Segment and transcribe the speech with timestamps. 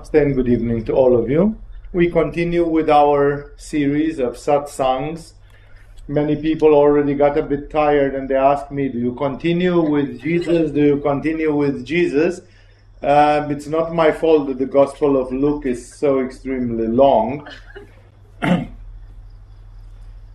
[0.00, 1.58] Namaste good evening to all of you.
[1.92, 5.34] We continue with our series of satsangs.
[6.08, 10.18] Many people already got a bit tired and they asked me, Do you continue with
[10.18, 10.70] Jesus?
[10.70, 12.40] Do you continue with Jesus?
[13.02, 17.46] Uh, it's not my fault that the Gospel of Luke is so extremely long.
[18.42, 18.66] uh,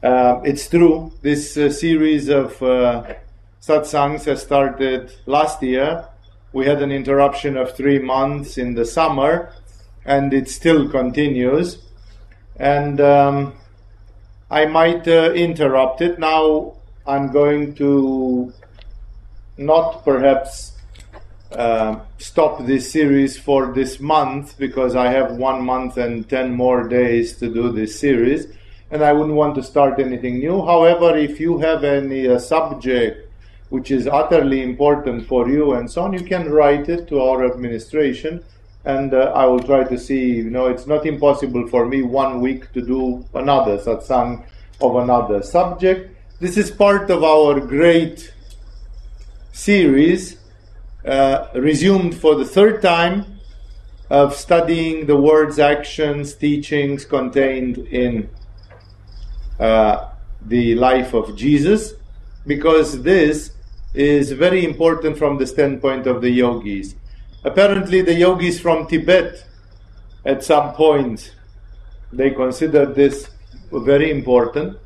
[0.03, 3.15] it's true, this uh, series of uh,
[3.61, 6.07] satsangs has started last year
[6.55, 9.51] we had an interruption of three months in the summer,
[10.05, 11.79] and it still continues.
[12.55, 13.55] And um,
[14.49, 16.17] I might uh, interrupt it.
[16.17, 18.53] Now I'm going to
[19.57, 20.71] not perhaps
[21.51, 26.87] uh, stop this series for this month because I have one month and 10 more
[26.87, 28.47] days to do this series
[28.91, 30.65] and I wouldn't want to start anything new.
[30.65, 33.24] However, if you have any uh, subject
[33.69, 37.45] which is utterly important for you and so on, you can write it to our
[37.45, 38.43] administration
[38.85, 42.39] and uh, I will try to see, you know, it's not impossible for me one
[42.39, 44.45] week to do another satsang
[44.79, 46.15] of another subject.
[46.39, 48.31] This is part of our great
[49.53, 50.37] series,
[51.03, 53.39] uh, resumed for the third time,
[54.11, 58.29] of studying the words, actions, teachings contained in
[59.59, 60.09] uh,
[60.45, 61.93] the life of Jesus,
[62.45, 63.54] because this
[63.95, 66.95] is very important from the standpoint of the yogis.
[67.43, 69.45] Apparently, the yogis from Tibet,
[70.25, 71.35] at some point,
[72.11, 73.29] they considered this
[73.71, 74.77] very important.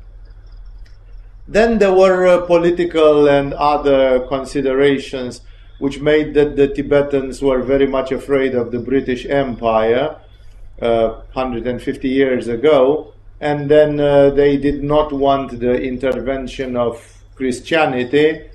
[1.48, 5.40] Then there were uh, political and other considerations
[5.78, 10.16] which made that the Tibetans were very much afraid of the British Empire
[10.82, 17.02] uh, 150 years ago, and then uh, they did not want the intervention of
[17.34, 18.49] Christianity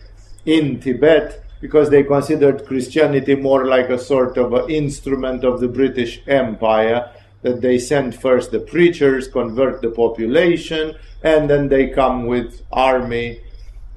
[0.46, 5.68] in Tibet because they considered Christianity more like a sort of an instrument of the
[5.68, 7.12] British Empire.
[7.42, 13.40] That they send first the preachers, convert the population, and then they come with army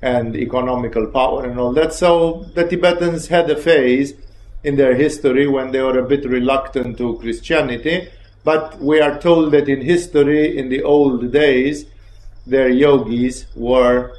[0.03, 1.95] and economical power and all that.
[1.95, 4.13] So the Tibetans had a phase
[4.63, 8.09] in their history when they were a bit reluctant to Christianity,
[8.45, 11.87] but we are told that in history, in the old days,
[12.47, 14.15] their yogis were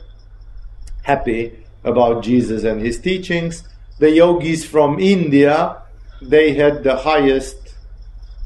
[1.03, 3.63] happy about Jesus and his teachings.
[3.99, 5.81] The yogis from India,
[6.21, 7.75] they had the highest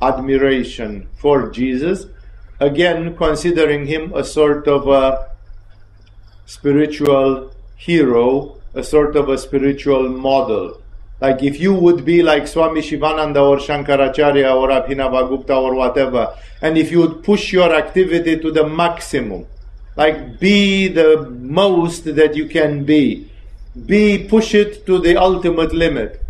[0.02, 2.06] admiration for Jesus,
[2.60, 5.30] again considering him a sort of a
[6.46, 10.82] spiritual hero, a sort of a spiritual model.
[11.22, 16.78] Like if you would be like Swami Shivananda or Shankaracharya or Abhinavagupta or whatever, and
[16.78, 19.46] if you would push your activity to the maximum,
[19.96, 23.30] like be the most that you can be.
[23.86, 26.22] Be push it to the ultimate limit.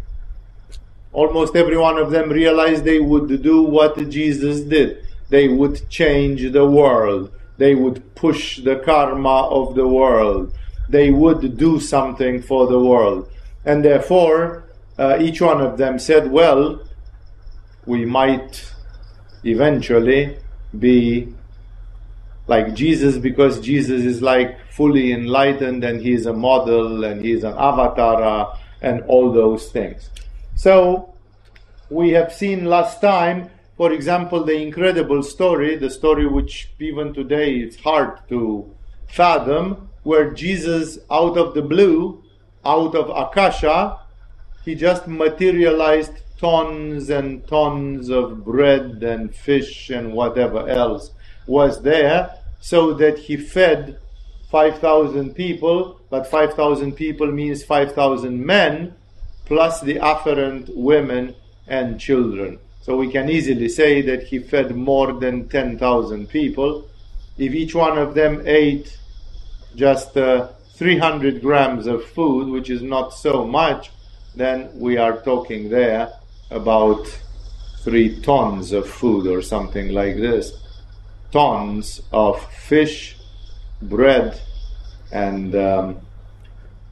[1.11, 5.05] Almost every one of them realized they would do what jesus did.
[5.29, 7.31] They would change the world.
[7.57, 10.53] They would push the karma of the world.
[10.89, 13.29] They would do something for the world.
[13.65, 14.63] And therefore
[14.97, 16.81] uh, each one of them said well
[17.85, 18.71] we might
[19.43, 20.37] eventually
[20.77, 21.33] be
[22.47, 27.53] like Jesus because Jesus is like fully enlightened and he's a model and he's an
[27.57, 30.09] avatar uh, and all those things.
[30.55, 31.13] So
[31.89, 37.55] we have seen last time, for example, the incredible story, the story which even today
[37.55, 38.69] it's hard to
[39.07, 42.23] fathom, where Jesus out of the blue,
[42.65, 43.99] out of Akasha,
[44.65, 51.11] he just materialized tons and tons of bread and fish and whatever else
[51.47, 53.97] was there so that he fed
[54.49, 58.93] 5,000 people, but 5,000 people means 5,000 men
[59.45, 61.35] plus the afferent women
[61.67, 62.59] and children.
[62.81, 66.87] So we can easily say that he fed more than 10,000 people.
[67.37, 68.97] If each one of them ate
[69.75, 73.91] just uh, 300 grams of food, which is not so much,
[74.35, 76.11] then we are talking there
[76.51, 77.07] about
[77.79, 80.62] three tons of food or something like this
[81.33, 83.17] tons of fish,
[83.81, 84.39] bread,
[85.11, 85.97] and um,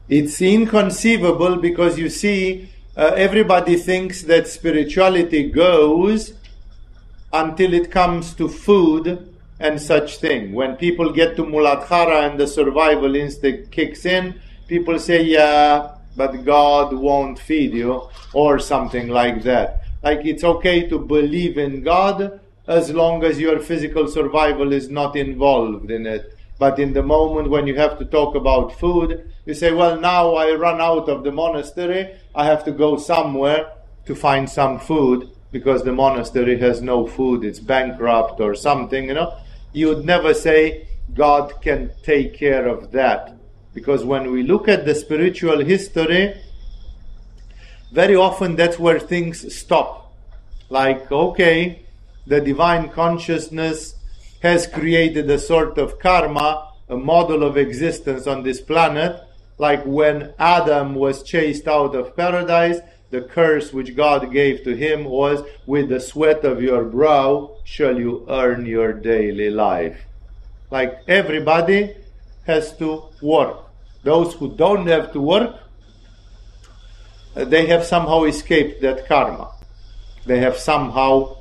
[0.09, 6.33] it's inconceivable because you see, uh, everybody thinks that spirituality goes
[7.31, 10.53] until it comes to food and such thing.
[10.53, 16.43] When people get to Muladhara and the survival instinct kicks in, people say, yeah, but
[16.43, 19.83] God won't feed you, or something like that.
[20.03, 22.39] Like it's okay to believe in God,
[22.71, 26.38] as long as your physical survival is not involved in it.
[26.57, 30.35] But in the moment when you have to talk about food, you say, Well, now
[30.35, 33.73] I run out of the monastery, I have to go somewhere
[34.06, 39.15] to find some food because the monastery has no food, it's bankrupt or something, you
[39.15, 39.38] know,
[39.74, 43.35] you would never say God can take care of that.
[43.74, 46.39] Because when we look at the spiritual history,
[47.91, 50.13] very often that's where things stop.
[50.69, 51.81] Like, okay,
[52.31, 53.95] the divine consciousness
[54.41, 59.21] has created a sort of karma, a model of existence on this planet,
[59.57, 62.79] like when Adam was chased out of paradise,
[63.09, 67.97] the curse which God gave to him was, With the sweat of your brow shall
[67.97, 69.99] you earn your daily life.
[70.69, 71.93] Like everybody
[72.47, 73.57] has to work.
[74.03, 75.59] Those who don't have to work,
[77.35, 79.51] they have somehow escaped that karma.
[80.25, 81.40] They have somehow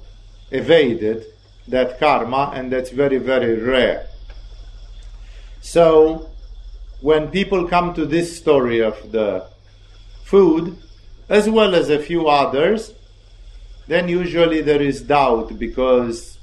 [0.51, 1.25] evaded
[1.69, 4.07] that karma, and that's very, very rare.
[5.61, 6.31] So,
[7.01, 9.47] when people come to this story of the
[10.25, 10.77] food,
[11.29, 12.93] as well as a few others,
[13.87, 16.39] then usually there is doubt because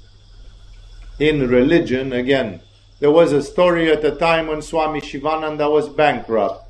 [1.20, 2.62] in religion, again,
[3.00, 6.70] there was a story at a time when Swami Shivananda was bankrupt,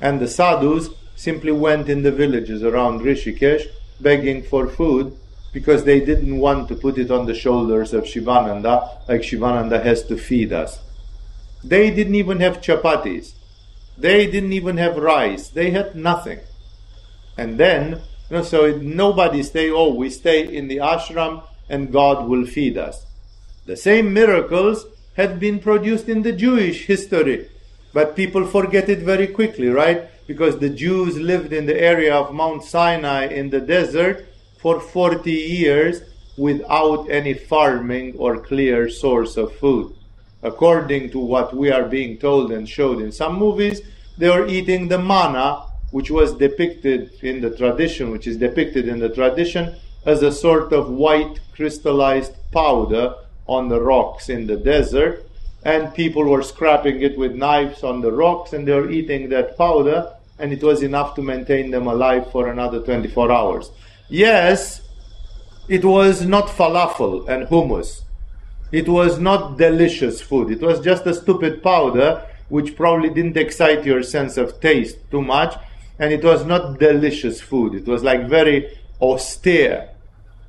[0.00, 3.64] and the sadhus simply went in the villages around Rishikesh
[4.00, 5.16] begging for food
[5.56, 10.04] because they didn't want to put it on the shoulders of Shivananda, like Shivananda has
[10.04, 10.80] to feed us.
[11.64, 13.32] They didn't even have chapatis.
[13.96, 15.48] They didn't even have rice.
[15.48, 16.40] They had nothing.
[17.38, 22.28] And then, you know, so nobody stay, oh, we stay in the ashram and God
[22.28, 23.06] will feed us.
[23.64, 27.48] The same miracles had been produced in the Jewish history,
[27.94, 30.10] but people forget it very quickly, right?
[30.26, 34.26] Because the Jews lived in the area of Mount Sinai in the desert
[34.66, 36.02] for 40 years
[36.36, 39.94] without any farming or clear source of food.
[40.42, 43.80] According to what we are being told and showed in some movies,
[44.18, 48.98] they were eating the manna, which was depicted in the tradition, which is depicted in
[48.98, 53.14] the tradition as a sort of white crystallized powder
[53.46, 55.24] on the rocks in the desert.
[55.62, 59.56] And people were scraping it with knives on the rocks and they were eating that
[59.56, 63.70] powder, and it was enough to maintain them alive for another 24 hours.
[64.08, 64.82] Yes,
[65.68, 68.02] it was not falafel and hummus.
[68.70, 70.50] It was not delicious food.
[70.50, 75.22] It was just a stupid powder which probably didn't excite your sense of taste too
[75.22, 75.56] much.
[75.98, 77.74] And it was not delicious food.
[77.74, 79.90] It was like very austere.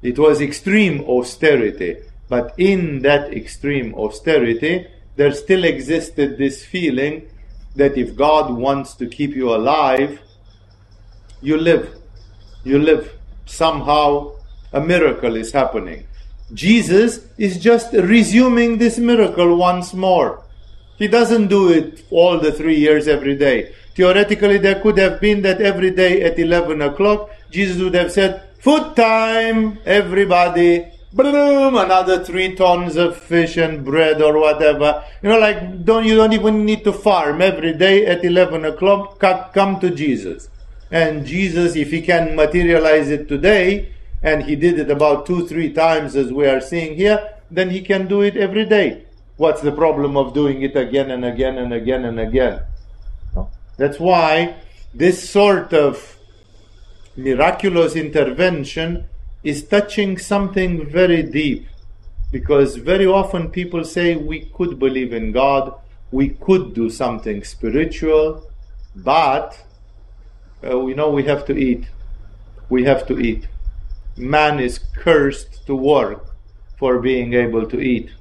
[0.04, 1.98] It was extreme austerity.
[2.30, 7.30] But in that extreme austerity, there still existed this feeling
[7.76, 10.20] that if God wants to keep you alive,
[11.42, 11.96] you live.
[12.64, 13.17] You live
[13.48, 14.34] somehow
[14.74, 16.06] a miracle is happening.
[16.54, 20.44] Jesus is just resuming this miracle once more.
[20.98, 23.74] He doesn't do it all the three years every day.
[23.96, 28.44] Theoretically, there could have been that every day at 11 o'clock, Jesus would have said,
[28.60, 30.86] Food time, everybody.
[31.14, 35.04] Boom, another three tons of fish and bread or whatever.
[35.22, 39.20] You know, like, don't, you don't even need to farm every day at 11 o'clock.
[39.20, 40.50] Come to Jesus.
[40.92, 45.72] And Jesus, if he can materialize it today, and he did it about two, three
[45.72, 49.06] times as we are seeing here, then he can do it every day.
[49.38, 52.62] What's the problem of doing it again and again and again and again?
[53.78, 54.56] That's why
[54.94, 56.18] this sort of
[57.16, 59.06] miraculous intervention
[59.44, 61.68] is touching something very deep.
[62.32, 65.74] Because very often people say we could believe in God,
[66.12, 68.50] we could do something spiritual,
[68.96, 69.64] but
[70.70, 71.86] uh, we know we have to eat.
[72.70, 73.48] We have to eat.
[74.18, 76.26] Man is cursed to work
[76.78, 78.12] for being able to eat.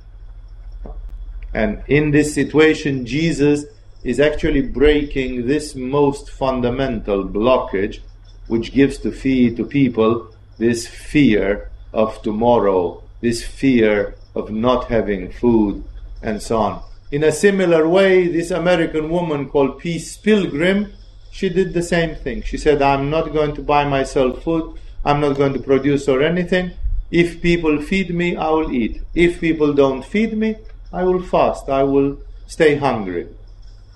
[1.54, 3.64] And in this situation, Jesus
[4.04, 8.00] is actually breaking this most fundamental blockage,
[8.46, 15.32] which gives to feed to people this fear of tomorrow, this fear of not having
[15.32, 15.82] food,
[16.22, 16.82] and so on.
[17.10, 20.92] In a similar way, this American woman called Peace Pilgrim
[21.36, 22.40] she did the same thing.
[22.40, 26.22] She said, I'm not going to buy myself food, I'm not going to produce or
[26.22, 26.70] anything.
[27.10, 29.02] If people feed me, I will eat.
[29.14, 30.56] If people don't feed me,
[30.94, 32.16] I will fast, I will
[32.46, 33.28] stay hungry.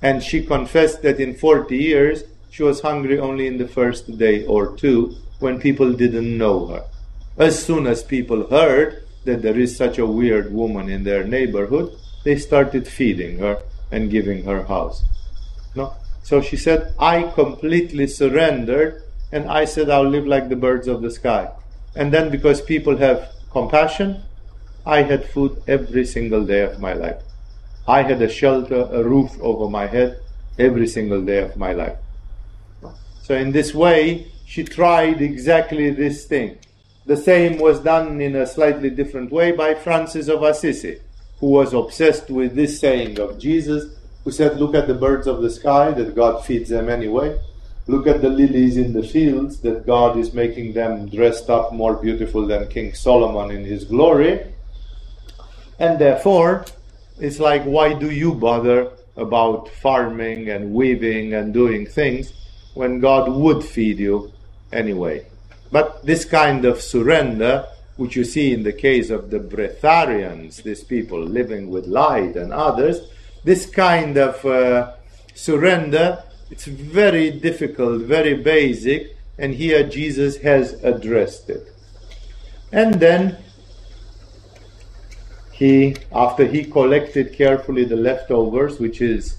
[0.02, 4.44] And she confessed that in 40 years, she was hungry only in the first day
[4.44, 6.84] or two when people didn't know her.
[7.38, 11.96] As soon as people heard that there is such a weird woman in their neighborhood,
[12.22, 15.02] they started feeding her and giving her house.
[15.74, 15.94] No?
[16.22, 21.02] So she said, I completely surrendered and I said, I'll live like the birds of
[21.02, 21.50] the sky.
[21.94, 24.22] And then, because people have compassion,
[24.86, 27.22] I had food every single day of my life.
[27.86, 30.20] I had a shelter, a roof over my head
[30.58, 31.98] every single day of my life.
[33.22, 36.58] So, in this way, she tried exactly this thing.
[37.06, 41.00] The same was done in a slightly different way by Francis of Assisi,
[41.38, 45.42] who was obsessed with this saying of Jesus, who said, Look at the birds of
[45.42, 47.38] the sky, that God feeds them anyway.
[47.86, 51.94] Look at the lilies in the fields, that God is making them dressed up more
[51.94, 54.46] beautiful than King Solomon in his glory.
[55.78, 56.66] And therefore,
[57.18, 62.32] it's like, why do you bother about farming and weaving and doing things
[62.74, 64.32] when God would feed you
[64.72, 65.26] anyway?
[65.72, 70.84] But this kind of surrender, which you see in the case of the breatharians, these
[70.84, 73.00] people living with light and others,
[73.44, 74.94] this kind of uh,
[75.34, 81.72] surrender, it's very difficult, very basic, and here Jesus has addressed it.
[82.72, 83.38] And then
[85.52, 89.38] he, after he collected carefully the leftovers, which is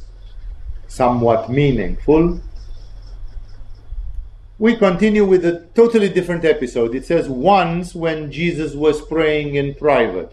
[0.88, 2.42] somewhat meaningful,
[4.60, 6.94] we continue with a totally different episode.
[6.94, 10.32] It says, once when Jesus was praying in private.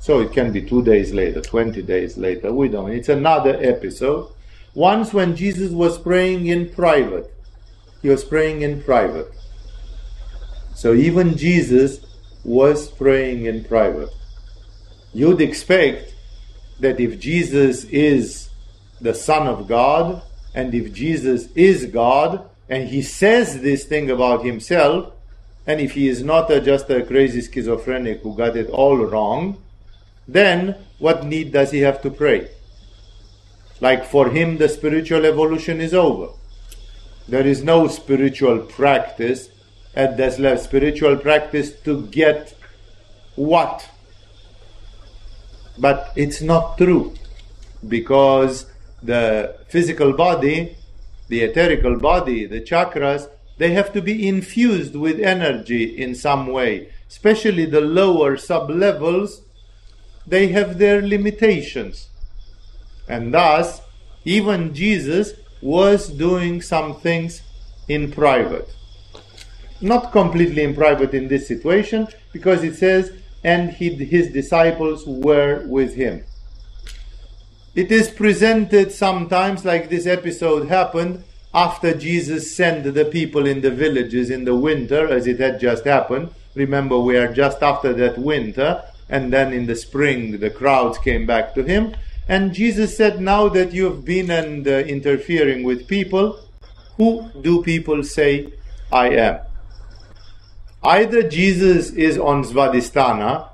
[0.00, 2.92] So it can be two days later, 20 days later, we don't.
[2.92, 4.32] It's another episode.
[4.74, 7.34] Once when Jesus was praying in private.
[8.00, 9.32] He was praying in private.
[10.74, 12.00] So even Jesus
[12.44, 14.10] was praying in private.
[15.12, 16.14] You'd expect
[16.80, 18.50] that if Jesus is
[19.00, 20.22] the Son of God,
[20.54, 25.12] and if Jesus is God, and he says this thing about himself,
[25.66, 29.58] and if he is not a, just a crazy schizophrenic who got it all wrong,
[30.28, 32.48] then what need does he have to pray?
[33.80, 36.28] Like for him, the spiritual evolution is over.
[37.26, 39.48] There is no spiritual practice
[39.94, 40.62] at this level.
[40.62, 42.54] Spiritual practice to get
[43.34, 43.88] what?
[45.78, 47.14] But it's not true
[47.86, 48.66] because
[49.02, 50.76] the physical body
[51.28, 56.90] the etherical body, the chakras, they have to be infused with energy in some way.
[57.08, 59.42] Especially the lower sub levels,
[60.28, 62.08] they have their limitations.
[63.08, 63.80] And thus,
[64.24, 65.32] even Jesus
[65.62, 67.42] was doing some things
[67.88, 68.68] in private.
[69.80, 75.64] Not completely in private in this situation, because it says, and he, his disciples were
[75.66, 76.24] with him.
[77.74, 83.70] It is presented sometimes, like this episode happened, after Jesus sent the people in the
[83.70, 86.30] villages in the winter, as it had just happened.
[86.54, 91.26] Remember, we are just after that winter, and then in the spring the crowds came
[91.26, 91.94] back to him.
[92.28, 96.40] And Jesus said, Now that you've been and uh, interfering with people,
[96.96, 98.52] who do people say
[98.92, 99.40] I am?
[100.82, 103.48] Either Jesus is on Svadhisthana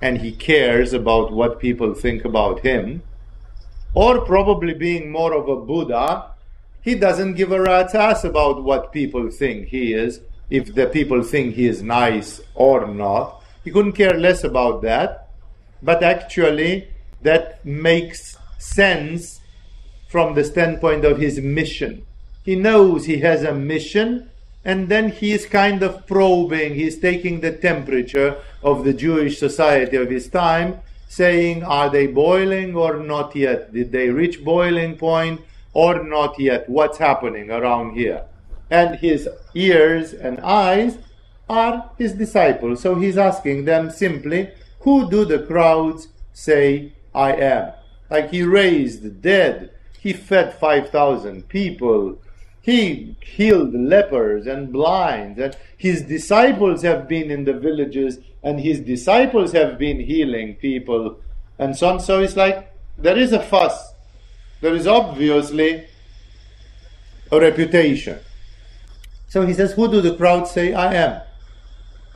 [0.00, 3.02] and he cares about what people think about him,
[3.94, 6.30] or probably being more of a Buddha,
[6.82, 11.22] he doesn't give a rat's ass about what people think he is, if the people
[11.22, 13.37] think he is nice or not.
[13.68, 15.28] He couldn't care less about that.
[15.82, 16.88] But actually,
[17.20, 19.42] that makes sense
[20.08, 22.06] from the standpoint of his mission.
[22.46, 24.30] He knows he has a mission,
[24.64, 29.98] and then he is kind of probing, he's taking the temperature of the Jewish society
[29.98, 33.74] of his time saying, Are they boiling or not yet?
[33.74, 35.42] Did they reach boiling point
[35.74, 36.70] or not yet?
[36.70, 38.22] What's happening around here?
[38.70, 40.96] And his ears and eyes
[41.48, 42.80] are his disciples.
[42.80, 44.50] So he's asking them simply,
[44.80, 47.72] Who do the crowds say I am?
[48.10, 52.18] Like he raised dead, he fed 5,000 people,
[52.62, 58.80] he healed lepers and blinds, and his disciples have been in the villages and his
[58.80, 61.18] disciples have been healing people
[61.58, 62.00] and so on.
[62.00, 63.92] So it's like there is a fuss.
[64.60, 65.86] There is obviously
[67.30, 68.18] a reputation.
[69.28, 71.22] So he says, Who do the crowd say I am?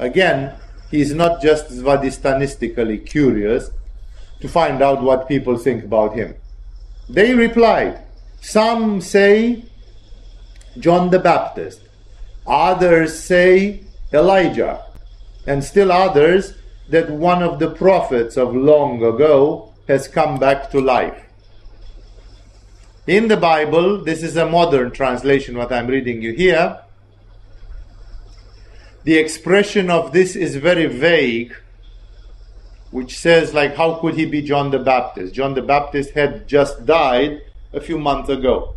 [0.03, 0.53] Again,
[0.91, 3.71] he is not just Svadhishthanistically curious
[4.41, 6.35] to find out what people think about him.
[7.09, 8.03] They replied,
[8.41, 9.65] Some say
[10.77, 11.83] John the Baptist,
[12.45, 14.85] others say Elijah
[15.47, 16.55] and still others
[16.89, 21.27] that one of the prophets of long ago has come back to life.
[23.07, 26.82] In the Bible, this is a modern translation, what I'm reading you here.
[29.05, 31.55] The expression of this is very vague,
[32.91, 35.35] which says, like, how could he be John the Baptist?
[35.35, 37.43] John the Baptist had just died
[37.73, 38.75] a few months ago.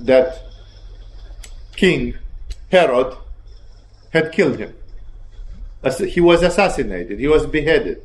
[0.00, 0.42] That
[1.76, 2.14] king,
[2.70, 3.16] Herod,
[4.12, 4.74] had killed him
[5.94, 8.02] he was assassinated, he was beheaded.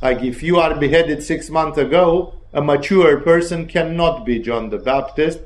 [0.00, 4.78] Like if you are beheaded six months ago, a mature person cannot be John the
[4.78, 5.40] Baptist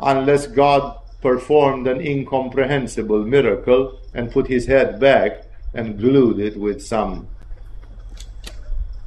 [0.00, 5.42] unless God performed an incomprehensible miracle and put his head back
[5.74, 7.28] and glued it with some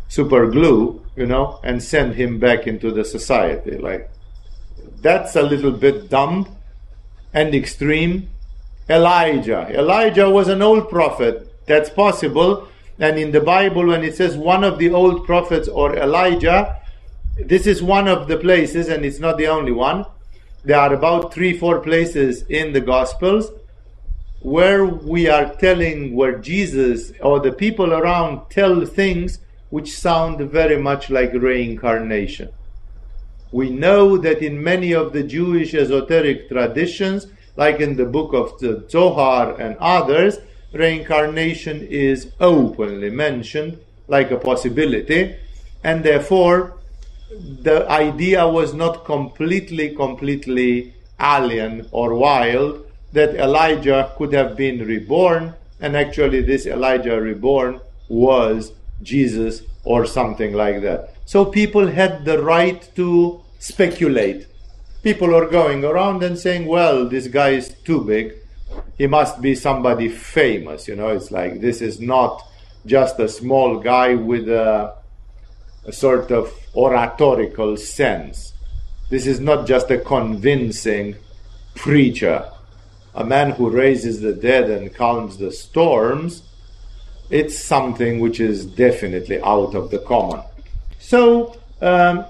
[0.08, 3.78] super glue, you know, and send him back into the society.
[3.78, 4.10] Like,
[5.02, 6.56] that's a little bit dumb
[7.34, 8.30] and extreme.
[8.90, 9.68] Elijah.
[9.78, 11.52] Elijah was an old prophet.
[11.66, 12.68] That's possible.
[13.00, 16.80] And in the Bible, when it says one of the old prophets or Elijah,
[17.38, 20.06] this is one of the places, and it's not the only one.
[20.64, 23.52] There are about three, four places in the Gospels
[24.46, 29.40] where we are telling, where Jesus or the people around tell things
[29.72, 32.50] which sound very much like reincarnation.
[33.52, 37.26] We know that in many of the Jewish esoteric traditions,
[37.56, 40.38] like in the book of the Zohar and others,
[40.74, 45.36] reincarnation is openly mentioned like a possibility,
[45.84, 46.78] and therefore
[47.64, 52.85] the idea was not completely, completely alien or wild
[53.16, 60.54] that Elijah could have been reborn, and actually, this Elijah reborn was Jesus or something
[60.54, 61.14] like that.
[61.26, 64.48] So people had the right to speculate.
[65.02, 68.34] People are going around and saying, well, this guy is too big.
[68.98, 70.88] He must be somebody famous.
[70.88, 72.42] You know, it's like this is not
[72.86, 74.96] just a small guy with a,
[75.86, 78.54] a sort of oratorical sense.
[79.10, 81.16] This is not just a convincing
[81.76, 82.50] preacher,
[83.16, 86.44] a man who raises the dead and calms the storms
[87.30, 90.42] it's something which is definitely out of the common.
[91.00, 92.26] So um,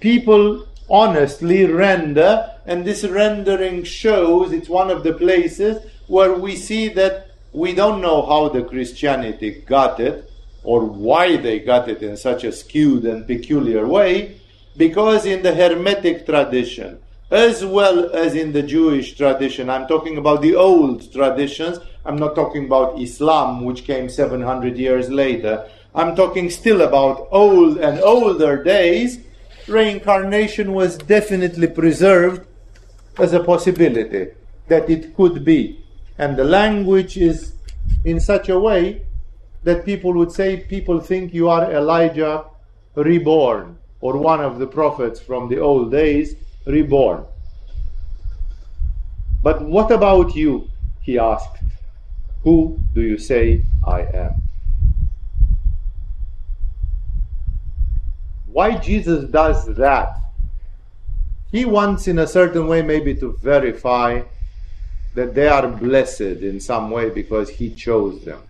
[0.00, 6.88] people honestly render, and this rendering shows it's one of the places where we see
[6.90, 10.30] that we don't know how the Christianity got it
[10.62, 14.40] or why they got it in such a skewed and peculiar way,
[14.76, 16.98] because in the Hermetic tradition,
[17.30, 22.36] as well as in the Jewish tradition, I'm talking about the old traditions, I'm not
[22.36, 25.68] talking about Islam, which came 700 years later.
[25.94, 29.18] I'm talking still about old and older days.
[29.66, 32.46] Reincarnation was definitely preserved
[33.18, 34.28] as a possibility
[34.68, 35.84] that it could be.
[36.18, 37.54] And the language is
[38.04, 39.02] in such a way
[39.64, 42.44] that people would say, people think you are Elijah
[42.94, 47.24] reborn, or one of the prophets from the old days reborn.
[49.42, 50.68] But what about you?
[51.02, 51.58] He asked.
[52.42, 54.42] Who do you say I am?
[58.46, 60.16] Why Jesus does that?
[61.52, 64.22] He wants, in a certain way, maybe to verify
[65.14, 68.42] that they are blessed in some way because He chose them.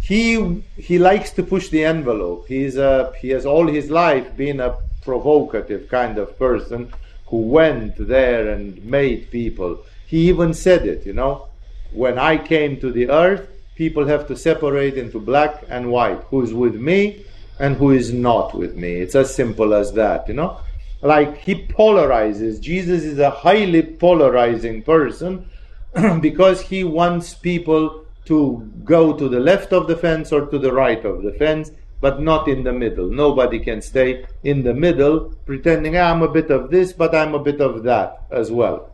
[0.00, 2.46] He, he likes to push the envelope.
[2.48, 6.92] He's a, he has all his life been a provocative kind of person
[7.32, 9.84] who went there and made people.
[10.06, 11.48] He even said it, you know
[11.92, 16.54] when I came to the earth, people have to separate into black and white who's
[16.54, 17.24] with me
[17.58, 18.94] and who is not with me.
[18.94, 20.60] It's as simple as that, you know?
[21.02, 22.60] Like he polarizes.
[22.60, 25.48] Jesus is a highly polarizing person
[26.20, 30.72] because he wants people to go to the left of the fence or to the
[30.72, 33.08] right of the fence, but not in the middle.
[33.08, 37.34] Nobody can stay in the middle pretending ah, I'm a bit of this, but I'm
[37.34, 38.90] a bit of that as well.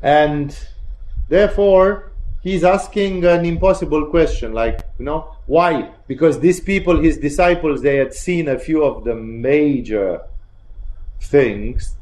[0.00, 0.56] And
[1.28, 5.90] Therefore, he's asking an impossible question like, you know, why?
[6.06, 10.20] Because these people, his disciples, they had seen a few of the major
[11.20, 11.96] things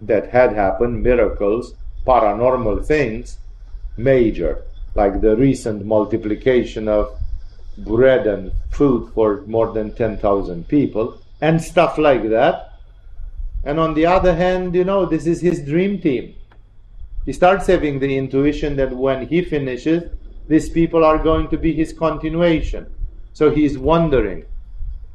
[0.00, 1.74] that had happened, miracles,
[2.06, 3.38] paranormal things,
[3.96, 4.62] major,
[4.94, 7.18] like the recent multiplication of
[7.78, 12.72] bread and food for more than 10,000 people, and stuff like that.
[13.64, 16.34] And on the other hand, you know, this is his dream team
[17.24, 20.10] he starts having the intuition that when he finishes,
[20.48, 22.92] these people are going to be his continuation.
[23.32, 24.44] So he's wondering,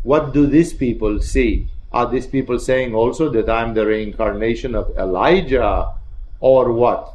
[0.04, 1.68] what do these people see?
[1.92, 5.94] Are these people saying also that I'm the reincarnation of Elijah
[6.40, 7.14] or what?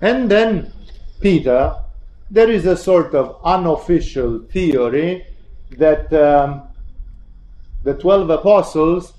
[0.00, 0.72] And then
[1.20, 1.74] Peter,
[2.30, 5.26] there is a sort of unofficial theory
[5.72, 6.62] that um,
[7.84, 9.12] the 12 apostles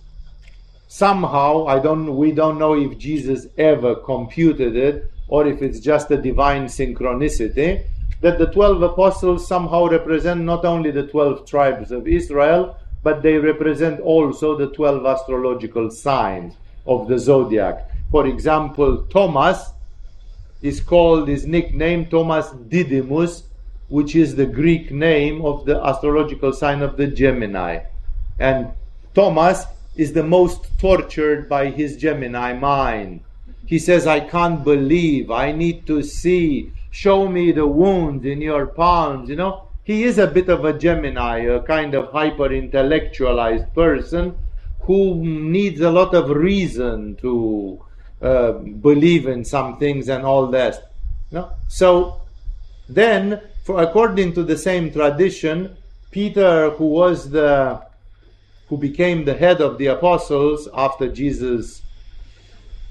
[0.89, 6.10] somehow i don't we don't know if jesus ever computed it or if it's just
[6.12, 7.86] a divine synchronicity
[8.22, 13.38] that the 12 apostles somehow represent not only the 12 tribes of israel but they
[13.38, 17.89] represent also the 12 astrological signs of the zodiac.
[18.12, 19.72] For example thomas
[20.62, 23.43] is called his nickname thomas didymus
[23.89, 27.80] which is the greek name of the astrological sign of the gemini
[28.39, 28.72] and
[29.13, 29.65] thomas
[29.98, 33.22] is the most tortured by his Gemini mind.
[33.65, 38.67] He says, I can't believe, I need to see, show me the wounds in your
[38.67, 39.63] palms, you know.
[39.84, 44.38] He is a bit of a Gemini, a kind of hyper intellectualized person
[44.82, 47.84] who needs a lot of reason to
[48.21, 50.91] uh, believe in some things and all that.
[51.32, 51.51] No?
[51.67, 52.21] So
[52.89, 55.77] then, for according to the same tradition,
[56.12, 57.86] Peter, who was the
[58.69, 61.82] who became the head of the apostles after Jesus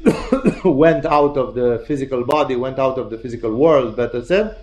[0.64, 4.56] went out of the physical body, went out of the physical world, better said.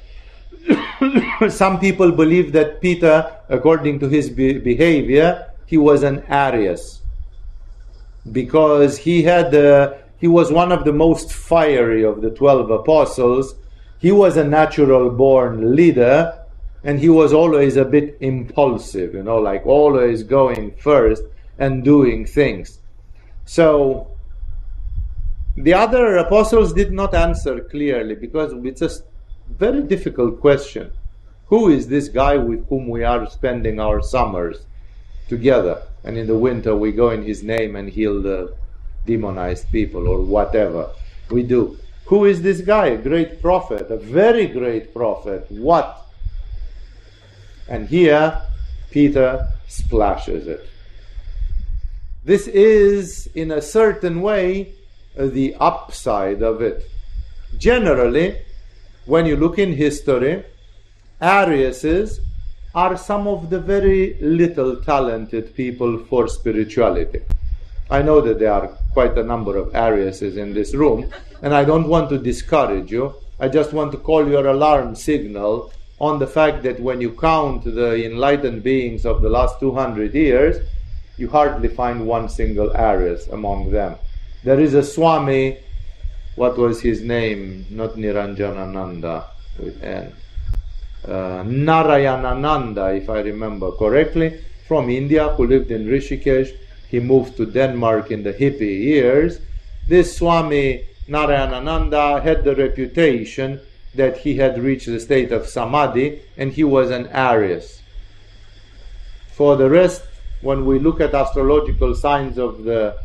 [1.50, 7.02] Some people believe that Peter, according to his be- behavior, he was an Arius
[8.32, 9.94] because he had uh,
[10.24, 13.56] he was one of the most fiery of the 12 apostles.
[14.00, 16.46] He was a natural born leader
[16.82, 21.24] and he was always a bit impulsive you know like always going first
[21.60, 22.80] and doing things.
[23.44, 24.16] So
[25.58, 28.92] the other apostles did not answer clearly because it's a
[29.50, 30.94] very difficult question.
[31.48, 34.66] Who is this guy with whom we are spending our summers
[35.28, 35.82] together?
[36.06, 38.63] And in the winter we go in his name and heal the
[39.06, 40.92] demonized people or whatever
[41.30, 41.78] we do.
[42.06, 42.88] Who is this guy?
[42.88, 45.46] A great prophet, a very great prophet.
[45.50, 46.06] What?
[47.68, 48.42] And here
[48.92, 50.68] Peter splashes it.
[52.26, 54.74] This is, in a certain way,
[55.16, 56.90] the upside of it.
[57.58, 58.38] Generally,
[59.06, 60.44] when you look in history,
[61.22, 62.20] Ariuses
[62.76, 67.22] are some of the very little talented people for spirituality.
[67.94, 71.12] I know that there are quite a number of Ariuses in this room,
[71.44, 73.14] and I don't want to discourage you.
[73.40, 77.66] I just want to call your alarm signal on the fact that when you count
[77.66, 80.58] the enlightened beings of the last 200 years,
[81.18, 83.96] you hardly find one single Arius among them.
[84.44, 85.60] There is a Swami,
[86.36, 87.68] what was his name?
[87.70, 89.26] Not Niranjanananda
[89.60, 90.12] with N
[91.06, 96.58] uh, Narayanananda, if I remember correctly, from India, who lived in Rishikesh.
[96.94, 99.40] He moved to Denmark in the hippie years.
[99.88, 103.60] This Swami Narayanananda had the reputation
[103.96, 107.82] that he had reached the state of samadhi and he was an Aries.
[109.32, 110.04] For the rest,
[110.42, 112.96] when we look at astrological signs of the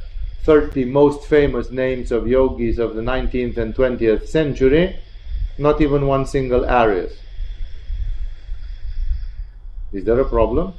[0.43, 4.97] 30 most famous names of yogis of the 19th and 20th century,
[5.57, 7.19] not even one single Aries.
[9.95, 10.75] Is there a problem?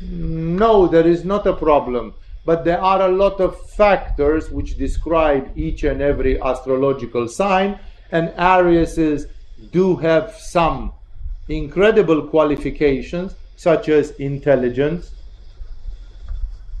[0.00, 2.14] No, there is not a problem.
[2.44, 7.78] But there are a lot of factors which describe each and every astrological sign,
[8.10, 9.26] and Ariuses
[9.70, 10.92] do have some
[11.48, 15.12] incredible qualifications, such as intelligence,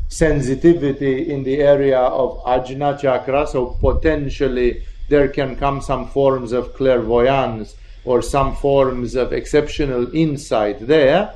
[0.08, 6.74] sensitivity in the area of Ajna chakra, so potentially there can come some forms of
[6.74, 11.34] clairvoyance or some forms of exceptional insight there.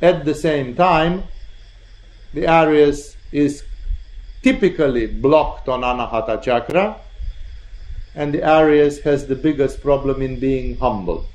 [0.00, 1.24] At the same time,
[2.32, 3.64] the Arius is
[4.42, 6.96] typically blocked on Anahata chakra,
[8.14, 11.26] and the Aries has the biggest problem in being humble.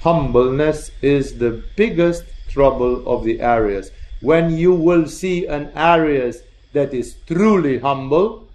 [0.00, 3.90] Humbleness is the biggest trouble of the Aries.
[4.20, 8.48] When you will see an Aries that is truly humble,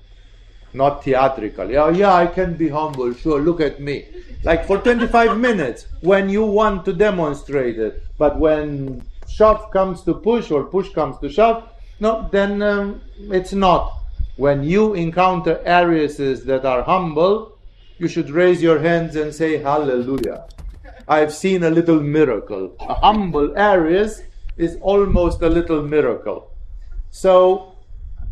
[0.73, 1.69] not theatrical.
[1.69, 3.13] Yeah, yeah, I can be humble.
[3.13, 4.05] Sure, look at me.
[4.43, 8.03] Like for 25 minutes when you want to demonstrate it.
[8.17, 13.53] But when shove comes to push or push comes to shove, no, then um, it's
[13.53, 13.99] not.
[14.35, 17.57] When you encounter Ariuses that are humble,
[17.97, 20.45] you should raise your hands and say, Hallelujah.
[21.07, 22.75] I've seen a little miracle.
[22.79, 24.21] A humble Arius
[24.57, 26.51] is almost a little miracle.
[27.11, 27.73] So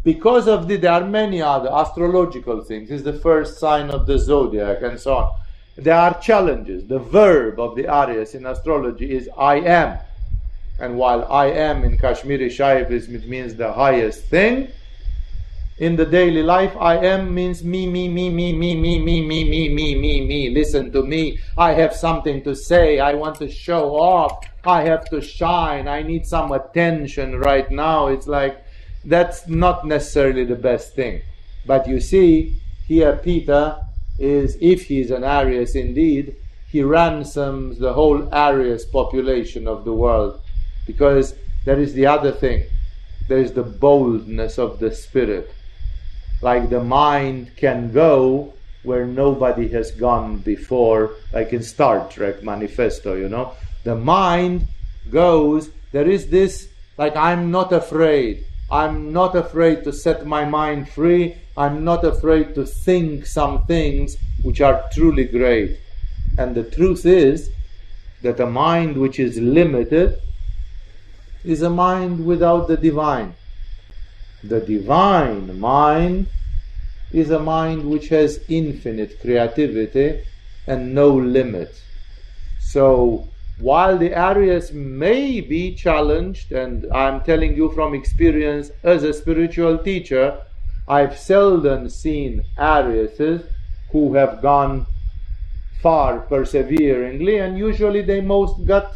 [0.04, 2.90] because of the, there are many other astrological things.
[2.90, 5.32] It's the first sign of the zodiac and so on.
[5.78, 6.88] There are challenges.
[6.88, 10.00] The verb of the Arius in astrology is I am.
[10.82, 14.70] And while I am in Kashmiri Shaivism, it means the highest thing.
[15.78, 19.44] In the daily life, I am means me, me, me, me, me, me, me, me,
[19.46, 20.50] me, me, me, me.
[20.50, 21.38] Listen to me.
[21.56, 23.00] I have something to say.
[23.00, 24.44] I want to show off.
[24.66, 25.88] I have to shine.
[25.88, 28.08] I need some attention right now.
[28.08, 28.64] It's like,
[29.06, 31.22] that's not necessarily the best thing.
[31.68, 32.56] But you see,
[32.88, 33.78] here Peter
[34.18, 36.36] is, if he is an Arius indeed,
[36.72, 40.42] he ransoms the whole Arius population of the world.
[40.92, 42.64] Because there is the other thing
[43.32, 45.50] there is the boldness of the spirit.
[46.42, 53.16] Like the mind can go where nobody has gone before, like in Star Trek Manifesto,
[53.16, 53.54] you know.
[53.86, 54.68] The mind
[55.10, 58.44] goes, there is this, like, I'm not afraid.
[58.70, 61.38] I'm not afraid to set my mind free.
[61.56, 65.80] I'm not afraid to think some things which are truly great.
[66.38, 67.50] And the truth is
[68.24, 70.20] that a mind which is limited
[71.44, 73.34] is a mind without the divine.
[74.44, 76.28] The divine mind
[77.12, 80.24] is a mind which has infinite creativity
[80.68, 81.82] and no limit.
[82.60, 83.28] So
[83.60, 89.78] while the Arius may be challenged, and I'm telling you from experience as a spiritual
[89.78, 90.40] teacher,
[90.88, 93.46] I've seldom seen Ariuses
[93.92, 94.88] who have gone
[95.82, 98.96] far perseveringly, and usually they most got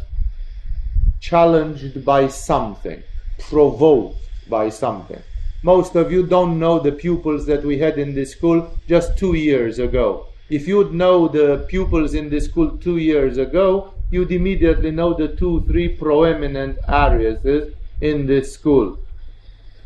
[1.28, 3.02] challenged by something,
[3.50, 4.16] provoked
[4.48, 5.20] by something.
[5.62, 9.34] Most of you don't know the pupils that we had in this school just two
[9.34, 10.26] years ago.
[10.48, 15.26] If you'd know the pupils in this school two years ago, you'd immediately know the
[15.26, 18.96] two, three proeminent Ariuses in this school.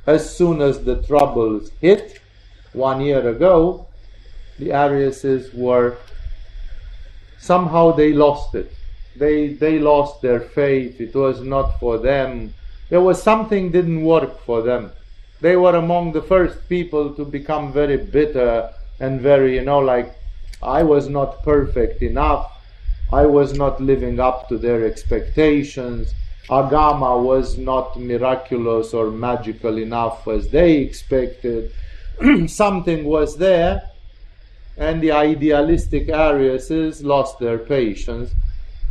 [0.06, 2.20] As soon as the troubles hit,
[2.74, 3.86] one year ago,
[4.58, 5.96] the Ariuses were
[7.38, 8.70] somehow they lost it.
[9.20, 11.00] They they lost their faith.
[11.00, 12.54] It was not for them.
[12.88, 14.90] There was something didn't work for them.
[15.40, 20.08] They were among the first people to become very bitter and very, you know, like
[20.60, 22.50] I was not perfect enough
[23.12, 26.14] I was not living up to their expectations.
[26.48, 31.72] Agama was not miraculous or magical enough as they expected.
[32.46, 33.82] Something was there,
[34.76, 38.30] and the idealistic Ariuses lost their patience,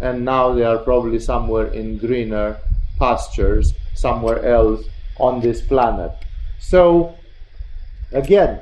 [0.01, 2.57] and now they are probably somewhere in greener
[2.97, 4.85] pastures, somewhere else
[5.17, 6.11] on this planet.
[6.59, 7.15] So,
[8.11, 8.61] again,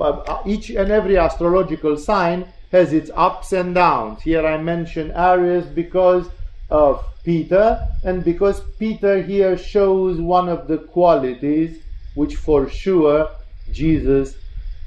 [0.00, 4.22] uh, each and every astrological sign has its ups and downs.
[4.22, 6.28] Here I mention Arius because
[6.70, 11.78] of Peter, and because Peter here shows one of the qualities
[12.14, 13.30] which for sure
[13.72, 14.34] Jesus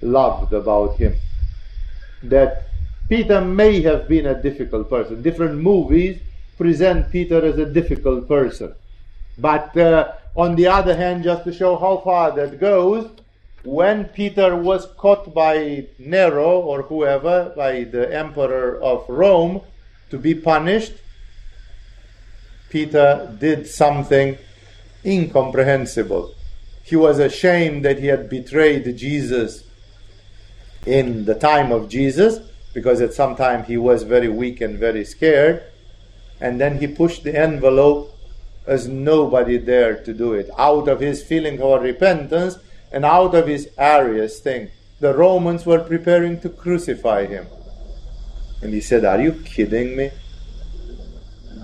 [0.02, 1.16] loved about him.
[2.24, 2.67] That
[3.10, 5.22] Peter may have been a difficult person.
[5.22, 6.20] Different movies
[6.58, 8.74] present Peter as a difficult person.
[9.38, 13.10] But uh, on the other hand, just to show how far that goes,
[13.64, 19.62] when Peter was caught by Nero or whoever, by the emperor of Rome,
[20.10, 20.94] to be punished,
[22.70, 24.38] Peter did something
[25.06, 26.34] incomprehensible.
[26.84, 29.64] He was ashamed that he had betrayed Jesus
[30.86, 32.40] in the time of Jesus,
[32.78, 35.64] because at some time he was very weak and very scared.
[36.40, 38.16] And then he pushed the envelope
[38.68, 40.48] as nobody dared to do it.
[40.60, 42.60] Out of his feeling of repentance,
[42.92, 47.48] and out of his Arius thing, the Romans were preparing to crucify him.
[48.62, 50.12] And he said, Are you kidding me?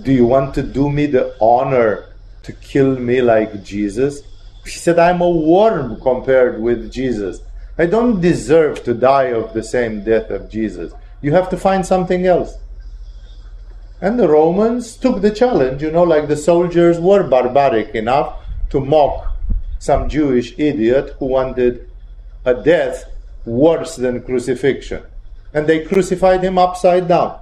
[0.02, 2.06] Do you want to do me the honor
[2.42, 4.24] to kill me like Jesus?
[4.64, 7.40] He said, I'm a worm compared with Jesus.
[7.78, 10.92] I don't deserve to die of the same death of Jesus.
[11.24, 12.58] You have to find something else.
[14.02, 18.40] And the Romans took the challenge, you know, like the soldiers were barbaric enough
[18.72, 19.34] to mock
[19.80, 21.90] some Jewish idiot who wanted
[22.44, 23.06] a death
[23.46, 25.04] worse than crucifixion.
[25.54, 27.40] And they crucified him upside down.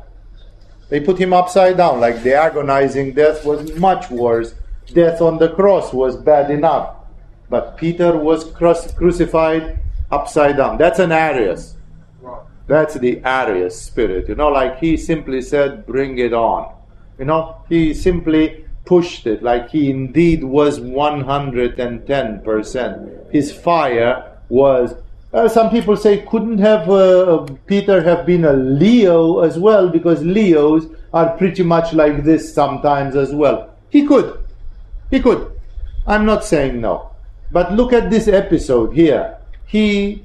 [0.90, 4.54] They put him upside down, like the agonizing death was much worse.
[4.94, 6.98] Death on the cross was bad enough.
[7.50, 9.80] But Peter was crucified
[10.12, 10.78] upside down.
[10.78, 11.76] That's an Arius.
[12.72, 14.30] That's the Arius spirit.
[14.30, 16.74] You know, like he simply said, bring it on.
[17.20, 23.34] You know, he simply pushed it like he indeed was 110%.
[23.34, 24.96] His fire was.
[25.34, 30.24] Uh, some people say, couldn't have uh, Peter have been a Leo as well because
[30.24, 33.76] Leos are pretty much like this sometimes as well.
[33.90, 34.40] He could.
[35.10, 35.52] He could.
[36.08, 37.12] I'm not saying no.
[37.52, 39.40] But look at this episode here.
[39.68, 40.24] He.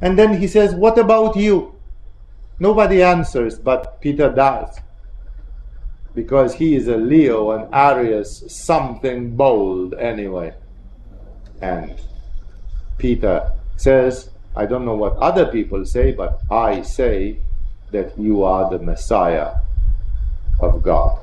[0.00, 1.74] And then he says, What about you?
[2.58, 4.78] Nobody answers, but Peter does
[6.16, 10.52] because he is a Leo and Arius, something bold anyway.
[11.60, 11.94] And
[12.96, 17.38] Peter says, I don't know what other people say, but I say
[17.92, 19.56] that you are the Messiah
[20.58, 21.20] of God.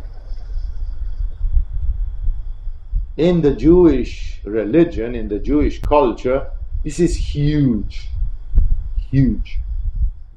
[3.17, 6.51] In the Jewish religion, in the Jewish culture,
[6.83, 8.09] this is huge.
[9.13, 9.60] Huge.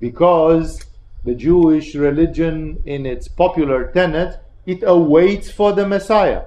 [0.00, 0.84] Because
[1.24, 6.42] the Jewish religion, in its popular tenet, it awaits for the Messiah.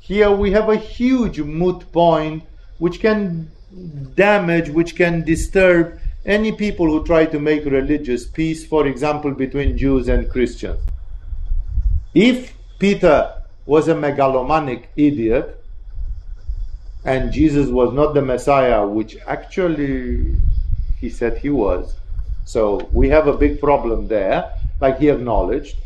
[0.00, 2.42] Here we have a huge moot point
[2.78, 3.48] which can
[4.16, 9.78] damage, which can disturb any people who try to make religious peace, for example, between
[9.78, 10.80] Jews and Christians.
[12.12, 13.32] If Peter
[13.66, 15.62] was a megalomaniac idiot,
[17.04, 20.34] and Jesus was not the Messiah, which actually
[21.00, 21.96] he said he was.
[22.44, 25.76] So we have a big problem there, like he acknowledged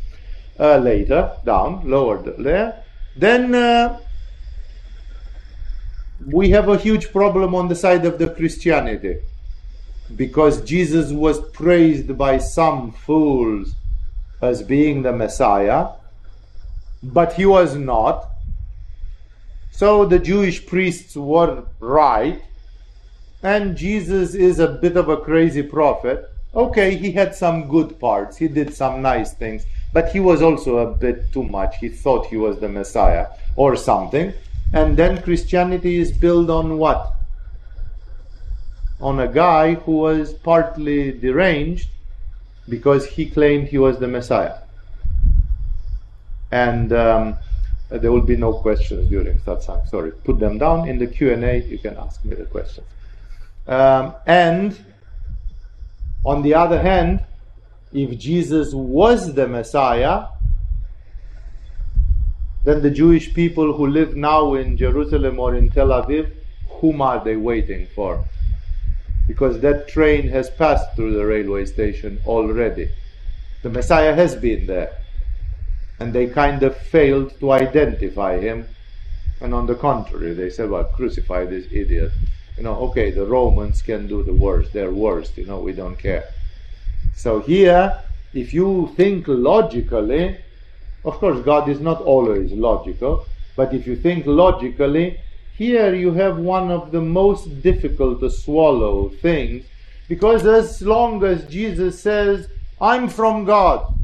[0.58, 2.84] uh, later, down, lower there.
[3.16, 4.00] Then uh,
[6.26, 9.18] we have a huge problem on the side of the Christianity
[10.16, 13.74] because Jesus was praised by some fools
[14.40, 15.88] as being the Messiah,
[17.02, 18.28] but he was not.
[19.70, 22.42] So the Jewish priests were right,
[23.44, 26.30] and Jesus is a bit of a crazy prophet.
[26.54, 30.78] Okay, he had some good parts, he did some nice things, but he was also
[30.78, 31.76] a bit too much.
[31.76, 34.32] He thought he was the Messiah or something.
[34.72, 37.12] And then Christianity is built on what?
[38.98, 41.90] On a guy who was partly deranged
[42.68, 44.58] because he claimed he was the Messiah.
[46.50, 47.36] And um,
[47.90, 49.86] there will be no questions during satsang.
[49.90, 51.58] Sorry, put them down in the Q and A.
[51.58, 52.86] You can ask me the questions.
[53.66, 54.78] Um, and
[56.24, 57.24] on the other hand,
[57.92, 60.26] if Jesus was the Messiah,
[62.64, 66.32] then the Jewish people who live now in Jerusalem or in Tel Aviv,
[66.80, 68.24] whom are they waiting for?
[69.28, 72.90] Because that train has passed through the railway station already.
[73.62, 74.98] The Messiah has been there.
[76.00, 78.66] And they kind of failed to identify him.
[79.40, 82.10] And on the contrary, they said, well, crucify this idiot.
[82.56, 84.72] You know, okay, the Romans can do the worst.
[84.72, 86.24] They're worst, you know, we don't care.
[87.14, 88.00] So here,
[88.32, 90.38] if you think logically,
[91.04, 95.20] of course, God is not always logical, but if you think logically,
[95.56, 99.64] here you have one of the most difficult to swallow things
[100.08, 102.48] because as long as Jesus says,
[102.80, 103.94] I'm from God,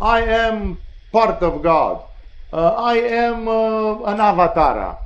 [0.00, 0.78] I am
[1.10, 2.04] part of God,
[2.52, 4.98] uh, I am uh, an avatar,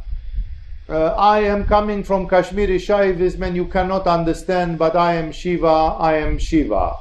[0.88, 5.66] uh, I am coming from Kashmiri Shaivism and you cannot understand, but I am Shiva,
[5.66, 6.94] I am Shiva.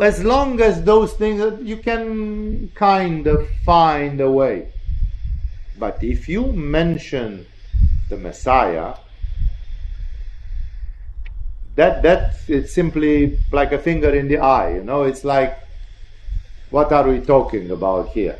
[0.00, 4.72] As long as those things you can kind of find a way.
[5.78, 7.46] But if you mention
[8.08, 8.94] the messiah
[11.74, 15.58] that that it's simply like a finger in the eye you know it's like
[16.70, 18.38] what are we talking about here?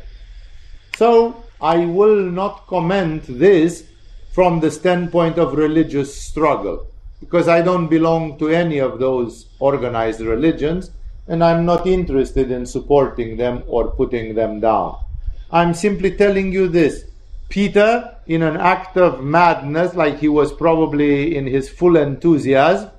[0.97, 3.85] So i will not comment this
[4.35, 6.77] from the standpoint of religious struggle
[7.19, 10.91] because i don't belong to any of those organized religions
[11.27, 14.97] and I'm not interested in supporting them or putting them down.
[15.51, 17.05] I'm simply telling you this.
[17.49, 22.89] Peter, in an act of madness, like he was probably in his full enthusiasm,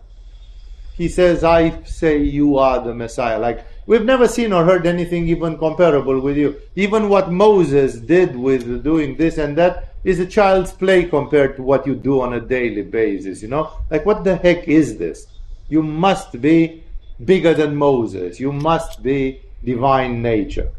[0.94, 3.38] he says, I say you are the Messiah.
[3.38, 6.56] Like, we've never seen or heard anything even comparable with you.
[6.74, 11.62] Even what Moses did with doing this and that is a child's play compared to
[11.64, 13.72] what you do on a daily basis, you know?
[13.90, 15.26] Like, what the heck is this?
[15.68, 16.84] You must be
[17.24, 18.38] bigger than Moses.
[18.38, 20.70] You must be divine nature.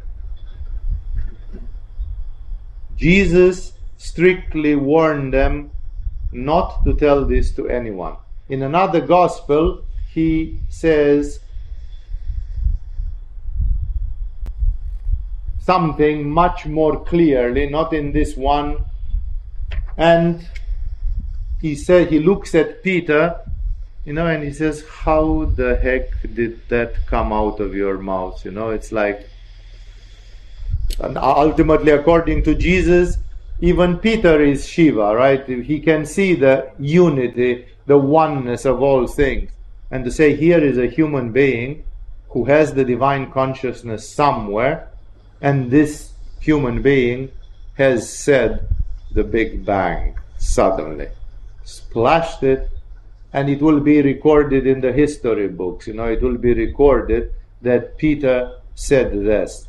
[2.96, 5.72] Jesus strictly warned them
[6.32, 8.16] not to tell this to anyone.
[8.48, 11.42] In another gospel, he says
[15.60, 18.86] something much more clearly, not in this one.
[19.98, 20.48] And
[21.62, 23.40] he said he looks at Peter
[24.08, 28.44] you know and he says how the heck did that come out of your mouth?
[28.46, 29.28] You know it's like
[31.00, 33.18] and ultimately according to jesus
[33.60, 35.46] even peter is shiva right?
[35.46, 39.52] He can see the unity the oneness of all things.
[39.92, 41.84] And to say here is a human being
[42.30, 44.88] who has the divine consciousness somewhere
[45.42, 47.32] and this human being
[47.74, 48.70] has said
[49.12, 51.08] the big bang suddenly
[51.64, 52.70] splashed it
[53.34, 55.88] and it will be recorded in the history books.
[55.88, 59.68] You know, it will be recorded that Peter said this.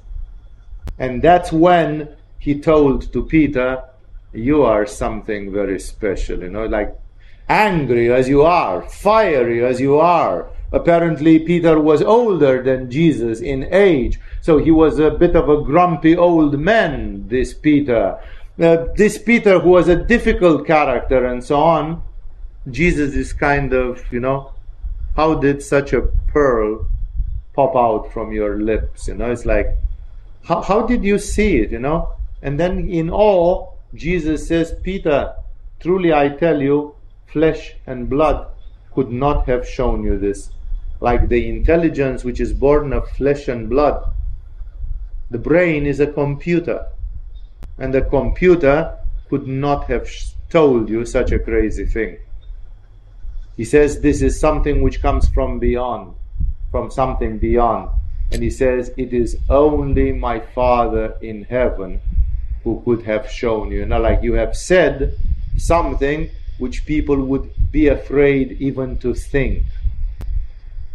[0.98, 3.82] And that's when he told to Peter,
[4.32, 6.96] You are something very special, you know, like
[7.48, 10.48] angry as you are, fiery as you are.
[10.70, 15.62] Apparently, Peter was older than Jesus in age, so he was a bit of a
[15.62, 18.18] grumpy old man, this Peter.
[18.58, 22.02] This Peter, who was a difficult character and so on,
[22.68, 24.52] Jesus is kind of, you know,
[25.14, 26.02] how did such a
[26.32, 26.86] pearl
[27.54, 29.06] pop out from your lips?
[29.06, 29.68] You know, it's like,
[30.42, 32.12] how, how did you see it, you know?
[32.42, 35.34] And then in awe, Jesus says, Peter,
[35.78, 36.96] truly I tell you,
[37.26, 38.48] flesh and blood
[38.92, 40.50] could not have shown you this.
[41.00, 44.02] Like the intelligence which is born of flesh and blood.
[45.30, 46.86] The brain is a computer,
[47.78, 48.98] and the computer
[49.28, 50.08] could not have
[50.50, 52.18] told you such a crazy thing.
[53.56, 56.14] He says this is something which comes from beyond,
[56.70, 57.90] from something beyond.
[58.30, 62.00] And he says, It is only my Father in heaven
[62.62, 63.86] who could have shown you.
[63.86, 65.14] Now, like you have said
[65.56, 69.64] something which people would be afraid even to think.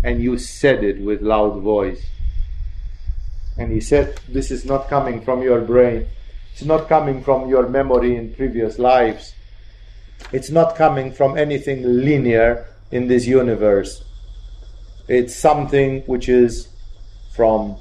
[0.03, 2.05] And you said it with loud voice.
[3.57, 6.07] And he said, This is not coming from your brain.
[6.53, 9.33] It's not coming from your memory in previous lives.
[10.31, 14.03] It's not coming from anything linear in this universe.
[15.07, 16.67] It's something which is
[17.35, 17.77] from,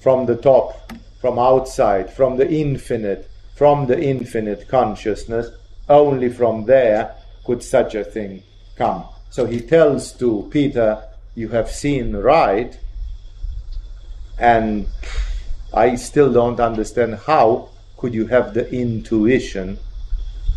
[0.00, 5.48] from the top, from outside, from the infinite, from the infinite consciousness.
[5.88, 8.44] Only from there could such a thing
[8.76, 9.04] come.
[9.30, 11.02] So he tells to Peter,
[11.34, 12.78] You have seen right.
[14.38, 14.86] And
[15.72, 19.78] I still don't understand how could you have the intuition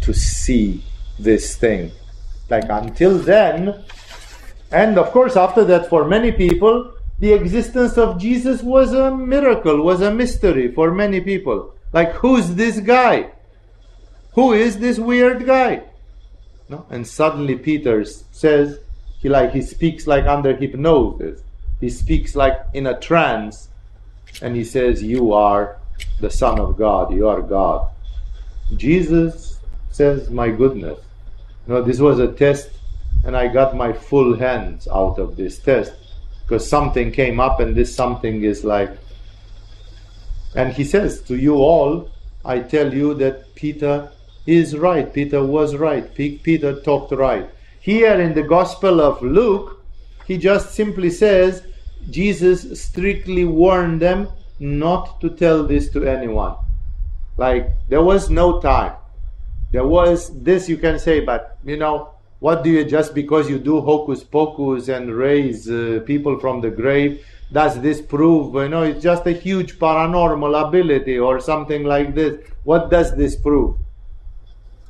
[0.02, 0.84] to see
[1.20, 1.92] this thing.
[2.50, 3.84] Like until then,
[4.72, 9.84] and of course, after that, for many people, the existence of Jesus was a miracle,
[9.84, 11.74] was a mystery for many people.
[11.94, 13.32] Like, who's this guy?
[14.34, 15.84] Who is this weird guy?
[16.70, 16.86] No?
[16.90, 18.80] And suddenly Peter says,
[19.20, 21.44] he like he speaks like under hypnosis.
[21.80, 23.68] He speaks like in a trance,
[24.42, 25.78] and he says, You are
[26.20, 27.88] the Son of God, you are God.
[28.76, 29.60] Jesus
[29.92, 31.00] says, My goodness.
[31.68, 32.70] No, this was a test,
[33.26, 35.94] and I got my full hands out of this test
[36.44, 38.92] because something came up, and this something is like.
[40.56, 42.10] And he says, To you all,
[42.44, 44.12] I tell you that Peter
[44.46, 45.14] is right.
[45.14, 46.14] Peter was right.
[46.14, 47.50] Peter talked right.
[47.80, 49.84] Here in the Gospel of Luke,
[50.26, 51.64] he just simply says,
[52.10, 54.28] Jesus strictly warned them
[54.60, 56.56] not to tell this to anyone.
[57.38, 58.94] Like, there was no time.
[59.72, 63.58] There was this you can say, but you know, what do you just because you
[63.58, 68.84] do hocus pocus and raise uh, people from the grave, does this prove, you know,
[68.84, 72.40] it's just a huge paranormal ability or something like this?
[72.64, 73.78] What does this prove?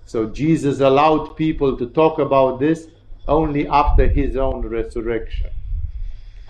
[0.05, 2.88] So Jesus allowed people to talk about this
[3.28, 5.49] only after his own resurrection.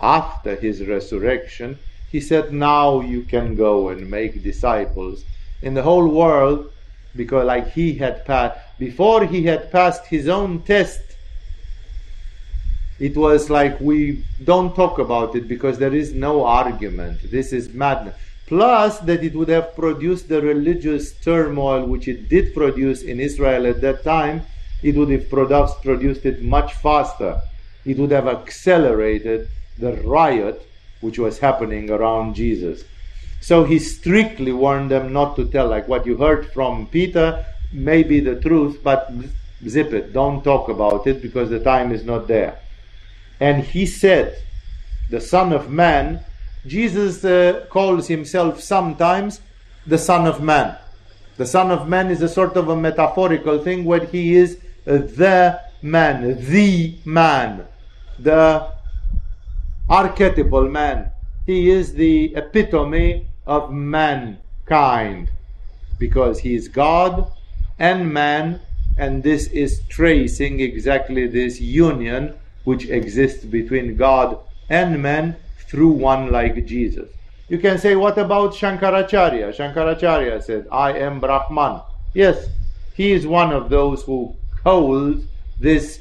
[0.02, 1.78] After his resurrection,
[2.10, 5.24] he said, Now you can go and make disciples
[5.62, 6.72] in the whole world
[7.14, 11.02] because like he had passed before he had passed his own test
[13.02, 17.18] it was like we don't talk about it because there is no argument.
[17.32, 18.14] This is madness.
[18.46, 23.66] Plus that it would have produced the religious turmoil which it did produce in israel
[23.66, 24.42] at that time
[24.84, 27.40] it would have produced, it much faster.
[27.84, 29.48] It would have accelerated
[29.78, 30.66] the riot
[31.00, 32.84] which was happening around jesus
[33.42, 38.04] so he strictly warned them not to tell, like what you heard from Peter may
[38.04, 39.12] be the truth, but
[39.66, 42.60] zip it, don't talk about it because the time is not there.
[43.40, 44.40] And he said,
[45.10, 46.20] the Son of Man,
[46.66, 49.40] Jesus uh, calls himself sometimes
[49.88, 50.78] the Son of Man.
[51.36, 55.60] The Son of Man is a sort of a metaphorical thing where he is the
[55.82, 57.66] man, the man,
[58.20, 58.68] the
[59.92, 61.10] archetypal man.
[61.44, 65.28] He is the epitome of mankind
[65.98, 67.30] because he is God
[67.78, 68.60] and man,
[68.96, 72.34] and this is tracing exactly this union
[72.64, 74.38] which exists between God
[74.70, 75.36] and man
[75.68, 77.10] through one like Jesus.
[77.50, 79.54] You can say, what about Shankaracharya?
[79.54, 81.82] Shankaracharya said, I am Brahman.
[82.14, 82.48] Yes,
[82.94, 84.34] he is one of those who
[84.64, 85.26] hold
[85.60, 86.00] this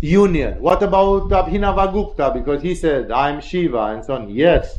[0.00, 0.60] union.
[0.60, 2.34] What about Abhinavagupta?
[2.34, 4.30] Because he said, I am Shiva and so on.
[4.30, 4.78] Yes,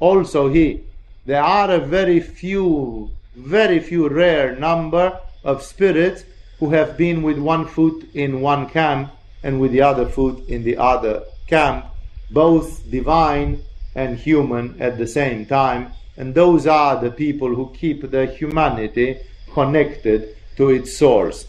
[0.00, 0.84] also he
[1.26, 6.24] there are a very few, very few rare number of spirits
[6.60, 9.10] who have been with one foot in one camp
[9.42, 11.86] and with the other foot in the other camp,
[12.30, 13.62] both divine
[13.94, 15.92] and human at the same time.
[16.18, 19.20] And those are the people who keep the humanity
[19.54, 21.46] connected to its source.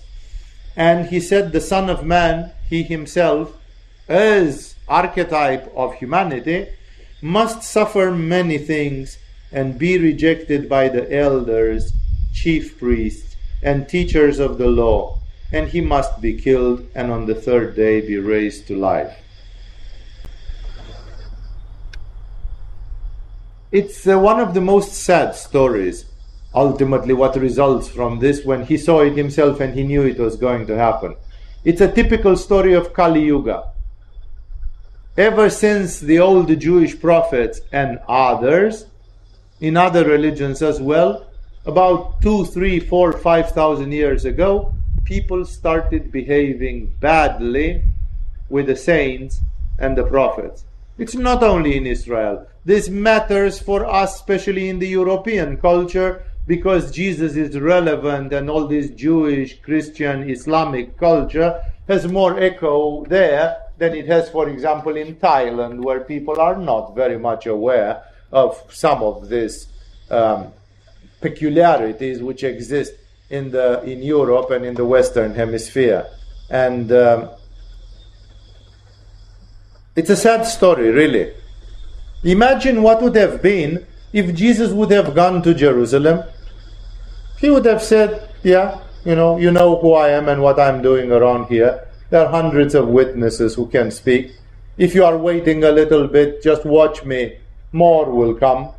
[0.75, 3.55] And he said, The Son of Man, he himself,
[4.07, 6.67] as archetype of humanity,
[7.21, 9.17] must suffer many things
[9.51, 11.93] and be rejected by the elders,
[12.33, 15.19] chief priests, and teachers of the law,
[15.51, 19.17] and he must be killed and on the third day be raised to life.
[23.71, 26.05] It's uh, one of the most sad stories,
[26.55, 30.37] ultimately, what results from this when he saw it himself and he knew it was
[30.37, 31.15] going to happen.
[31.65, 33.71] It's a typical story of Kali Yuga.
[35.17, 38.85] Ever since the old Jewish prophets and others
[39.59, 41.27] in other religions as well,
[41.65, 47.83] about two, three, four, five thousand years ago, people started behaving badly
[48.49, 49.39] with the saints
[49.79, 50.65] and the prophets.
[50.97, 52.47] It's not only in Israel.
[52.63, 58.67] This matters for us, especially in the European culture, because Jesus is relevant and all
[58.67, 65.15] this Jewish, Christian, Islamic culture has more echo there than it has, for example, in
[65.15, 69.67] Thailand, where people are not very much aware of some of these
[70.09, 70.51] um,
[71.21, 72.93] peculiarities which exist
[73.29, 76.05] in the in Europe and in the Western Hemisphere.
[76.49, 77.29] And um,
[79.95, 81.33] it's a sad story, really.
[82.23, 86.23] Imagine what would have been if Jesus would have gone to Jerusalem.
[87.45, 90.81] He would have said, Yeah, you know, you know who I am and what I'm
[90.81, 91.87] doing around here.
[92.09, 94.31] There are hundreds of witnesses who can speak.
[94.79, 97.37] If you are waiting a little bit, just watch me.
[97.71, 98.71] More will come.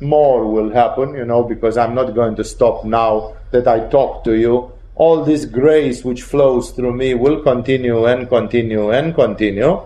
[0.00, 4.22] More will happen, you know, because I'm not going to stop now that I talk
[4.22, 4.70] to you.
[4.94, 9.82] All this grace which flows through me will continue and continue and continue.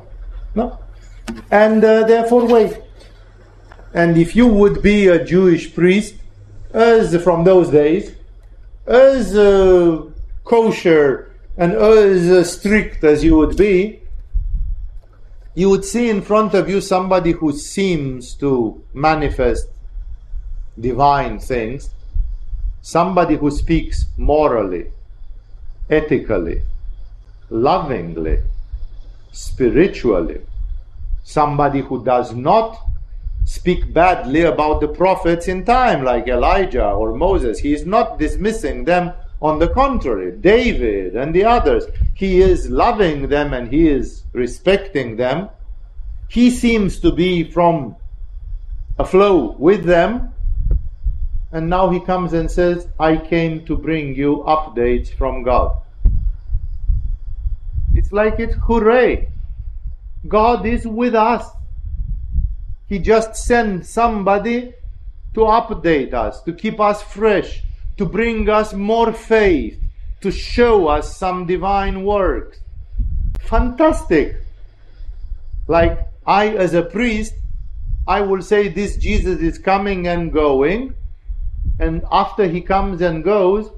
[0.55, 0.79] No?
[1.51, 2.83] And uh, therefore, wait.
[3.95, 6.17] And if you would be a Jewish priest,
[6.75, 8.16] as from those days,
[8.87, 10.03] as uh,
[10.45, 14.01] kosher and as strict as you would be,
[15.55, 19.69] you would see in front of you somebody who seems to manifest
[20.79, 21.91] divine things,
[22.83, 24.93] somebody who speaks morally,
[25.89, 26.61] ethically,
[27.49, 28.43] lovingly,
[29.33, 30.41] spiritually,
[31.25, 32.79] somebody who does not
[33.47, 37.59] speak badly about the prophets in time, like Elijah or Moses.
[37.59, 41.85] He is not dismissing them on the contrary, David and the others,
[42.15, 45.51] he is loving them and he is respecting them.
[46.29, 47.97] He seems to be from
[48.99, 50.33] a flow with them.
[51.53, 55.77] And now he comes and says, I came to bring you updates from God.
[57.95, 59.31] It's like it's hooray.
[60.27, 61.47] God is with us.
[62.89, 64.73] He just sent somebody
[65.35, 67.63] to update us, to keep us fresh,
[67.97, 69.79] to bring us more faith,
[70.21, 72.59] to show us some divine works.
[73.41, 74.37] Fantastic!
[75.69, 77.35] Like I, as a priest,
[78.07, 80.95] I will say this Jesus is coming and going,
[81.81, 83.71] and after he comes and goes,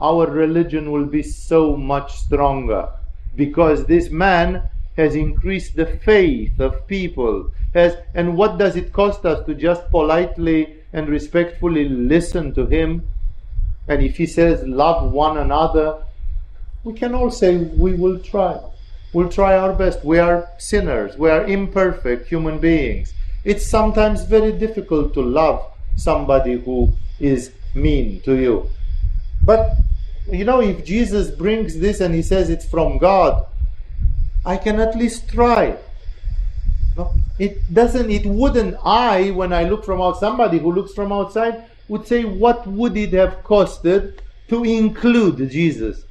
[0.00, 2.88] our religion will be so much stronger
[3.36, 9.44] because this man has increased the faith of people and what does it cost us
[9.46, 13.08] to just politely and respectfully listen to him
[13.90, 16.04] and if he says, love one another,
[16.84, 18.56] we can all say, we will try.
[19.12, 20.04] We'll try our best.
[20.04, 21.18] We are sinners.
[21.18, 23.12] We are imperfect human beings.
[23.44, 28.70] It's sometimes very difficult to love somebody who is mean to you.
[29.44, 29.76] But,
[30.30, 33.44] you know, if Jesus brings this and he says it's from God,
[34.46, 35.76] I can at least try.
[36.96, 37.12] No?
[37.38, 41.64] It doesn't, it wouldn't, I, when I look from out, somebody who looks from outside,
[41.88, 44.18] would say, what would it have costed
[44.48, 46.04] to include Jesus?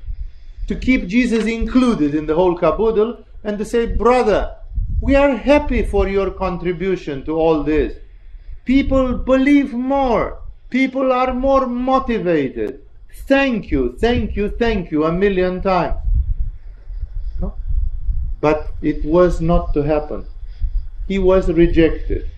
[0.68, 4.56] To keep Jesus included in the whole caboodle and to say, brother,
[5.02, 7.98] we are happy for your contribution to all this.
[8.66, 10.40] People believe more.
[10.70, 12.82] People are more motivated.
[13.26, 15.98] Thank you, thank you, thank you a million times.
[17.40, 17.56] No?
[18.42, 20.26] But it was not to happen.
[21.10, 22.30] He was rejected.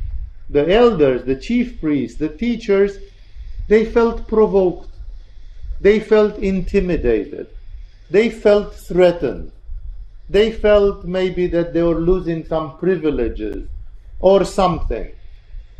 [0.50, 2.98] The elders, the chief priests, the teachers
[3.68, 4.90] they felt provoked.
[5.82, 7.48] They felt intimidated.
[8.10, 9.52] They felt threatened.
[10.30, 13.68] They felt maybe that they were losing some privileges
[14.22, 15.12] or something.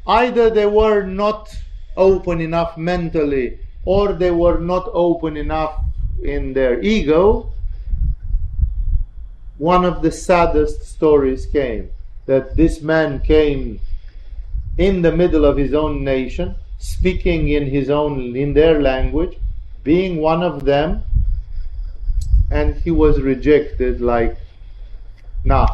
[0.06, 1.50] Either they were not
[1.96, 5.76] open enough mentally or they were not open enough
[6.24, 7.54] in their ego.
[9.58, 11.90] One of the saddest stories came
[12.32, 13.62] that this man came
[14.78, 19.36] in the middle of his own nation speaking in his own in their language
[19.84, 21.04] being one of them
[22.50, 24.38] and he was rejected like
[25.44, 25.68] nah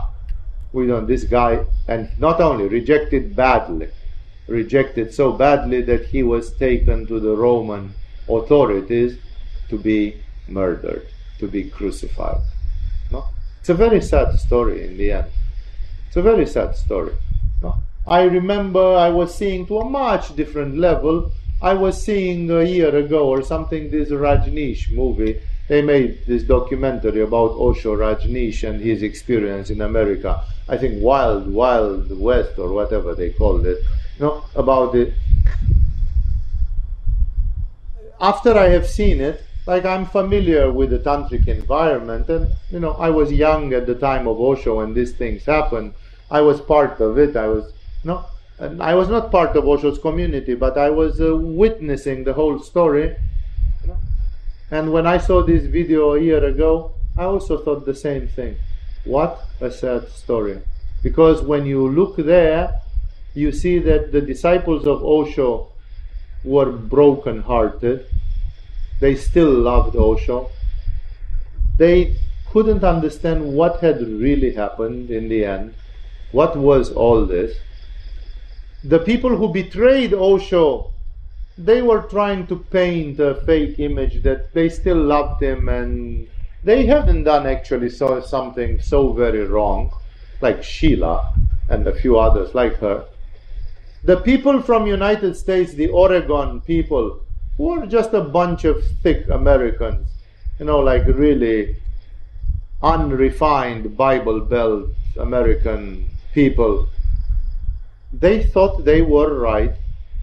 [0.73, 1.53] we don't this guy
[1.87, 3.89] and not only rejected badly
[4.47, 7.93] rejected so badly that he was taken to the roman
[8.27, 9.19] authorities
[9.69, 9.99] to be
[10.47, 11.05] murdered
[11.39, 12.41] to be crucified.
[13.11, 13.25] No?
[13.59, 15.27] It's a very sad story in the end
[16.07, 17.13] it's a very sad story
[17.61, 17.75] no
[18.07, 21.29] I remember I was seeing to a much different level.
[21.61, 25.41] I was seeing a year ago or something this Rajneesh movie.
[25.67, 30.41] They made this documentary about Osho Rajneesh and his experience in America.
[30.69, 33.79] I think Wild Wild West or whatever they called it.
[34.17, 35.13] You know about it.
[38.19, 42.93] after I have seen it, like I'm familiar with the tantric environment, and you know,
[42.93, 45.93] I was young at the time of Osho when these things happened.
[46.31, 47.35] I was part of it.
[47.35, 48.25] I was, know,
[48.59, 52.59] and I was not part of Osho's community, but I was uh, witnessing the whole
[52.59, 53.15] story.
[54.71, 58.57] And when I saw this video a year ago, I also thought the same thing.
[59.05, 60.61] What a sad story.
[61.03, 62.73] Because when you look there,
[63.33, 65.71] you see that the disciples of Osho
[66.43, 68.07] were broken hearted.
[68.99, 70.49] They still loved Osho.
[71.77, 72.15] They
[72.51, 75.75] couldn't understand what had really happened in the end.
[76.31, 77.57] What was all this?
[78.83, 80.91] The people who betrayed Osho,
[81.57, 86.27] they were trying to paint a fake image that they still loved him and
[86.63, 89.91] they haven't done actually so, something so very wrong,
[90.41, 91.33] like Sheela
[91.69, 93.05] and a few others like her.
[94.03, 97.21] The people from United States, the Oregon people,
[97.57, 100.07] who are just a bunch of thick Americans,
[100.59, 101.75] you know, like really
[102.81, 104.89] unrefined Bible Belt
[105.19, 106.87] American people,
[108.13, 109.73] they thought they were right.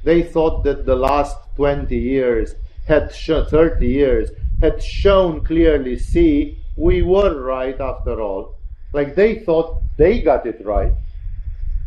[0.05, 2.55] They thought that the last 20 years
[2.87, 4.31] had sh- 30 years
[4.61, 8.55] had shown clearly, see, we were right after all.
[8.93, 10.93] Like they thought they got it right.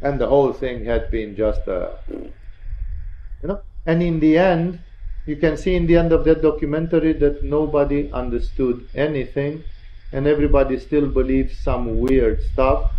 [0.02, 3.62] And the whole thing had been just a, you know.
[3.86, 4.80] And in the end,
[5.28, 9.64] you can see in the end of that documentary that nobody understood anything
[10.14, 12.92] and everybody still believes some weird stuff.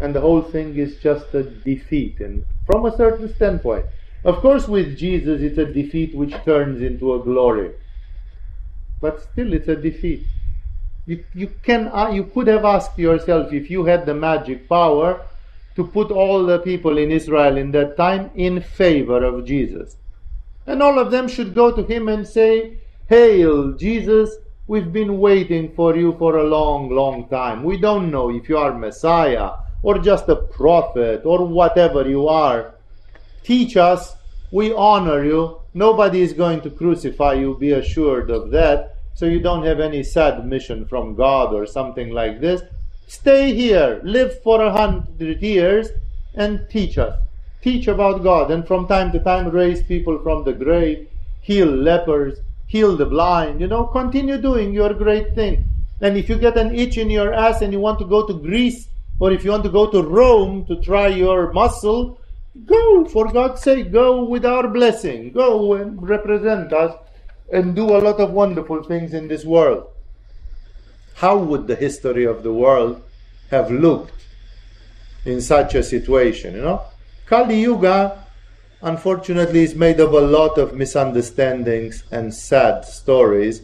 [0.00, 2.20] And the whole thing is just a defeat.
[2.20, 3.86] And from a certain standpoint,
[4.24, 7.72] of course, with Jesus, it's a defeat which turns into a glory
[9.00, 10.26] but still it's a defeat.
[11.06, 15.26] You, you, can, uh, you could have asked yourself if you had the magic power
[15.76, 19.96] to put all the people in Israel in that time in favor of Jesus.
[20.66, 24.36] And all of them should go to him and say, Hail, Jesus,
[24.66, 27.64] we've been waiting for you for a long, long time.
[27.64, 29.52] We don't know if you are Messiah
[29.82, 32.74] or just a prophet or whatever you are.
[33.42, 34.14] Teach us,
[34.52, 38.96] we honor you, Nobody is going to crucify you, be assured of that.
[39.14, 42.62] So you don't have any sad mission from God or something like this.
[43.06, 45.90] Stay here, live for a hundred years,
[46.34, 47.16] and teach us.
[47.62, 51.08] Teach about God, and from time to time raise people from the grave,
[51.40, 53.60] heal lepers, heal the blind.
[53.60, 55.64] You know, continue doing your great thing.
[56.00, 58.34] And if you get an itch in your ass and you want to go to
[58.34, 58.88] Greece,
[59.18, 62.18] or if you want to go to Rome to try your muscle,
[62.66, 65.32] Go, for God's sake, go with our blessing.
[65.32, 66.96] Go and represent us
[67.52, 69.86] and do a lot of wonderful things in this world.
[71.14, 73.02] How would the history of the world
[73.50, 74.12] have looked
[75.24, 76.56] in such a situation?
[76.56, 76.82] You know,
[77.30, 78.26] Kali Yuga,
[78.82, 83.62] unfortunately, is made of a lot of misunderstandings and sad stories,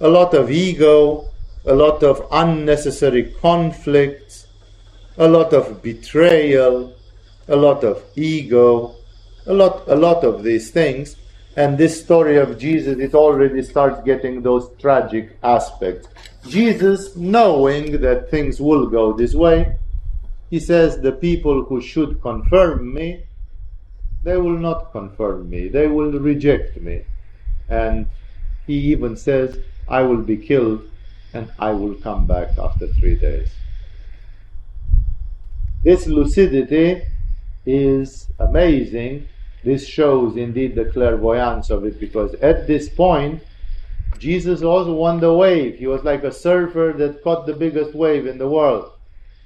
[0.00, 1.28] a lot of ego,
[1.66, 4.46] a lot of unnecessary conflicts,
[5.18, 6.96] a lot of betrayal,
[7.46, 8.94] a lot of ego,
[9.46, 11.16] a lot, a lot of these things.
[11.56, 16.08] And this story of Jesus, it already starts getting those tragic aspects.
[16.48, 19.76] Jesus, knowing that things will go this way,
[20.52, 23.24] he says, The people who should confirm me,
[24.22, 27.04] they will not confirm me, they will reject me.
[27.70, 28.06] And
[28.66, 30.82] he even says, I will be killed
[31.32, 33.48] and I will come back after three days.
[35.84, 37.00] This lucidity
[37.64, 39.28] is amazing.
[39.64, 43.42] This shows indeed the clairvoyance of it because at this point,
[44.18, 45.78] Jesus also won the wave.
[45.78, 48.92] He was like a surfer that caught the biggest wave in the world.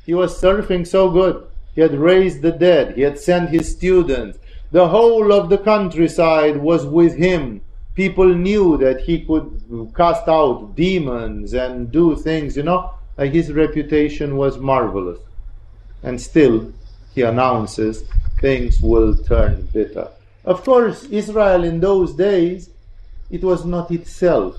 [0.07, 1.45] He was surfing so good.
[1.75, 2.95] He had raised the dead.
[2.95, 4.39] He had sent his students.
[4.71, 7.61] The whole of the countryside was with him.
[7.95, 12.93] People knew that he could cast out demons and do things, you know.
[13.19, 15.19] Like his reputation was marvelous.
[16.03, 16.73] And still,
[17.15, 18.05] he announces
[18.41, 20.09] things will turn bitter.
[20.45, 22.71] Of course, Israel in those days,
[23.31, 24.57] it was not itself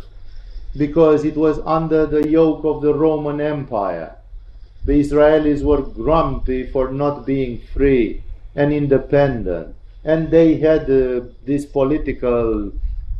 [0.76, 4.17] because it was under the yoke of the Roman Empire.
[4.88, 8.24] The Israelis were grumpy for not being free
[8.56, 9.76] and independent,
[10.06, 12.72] and they had uh, these political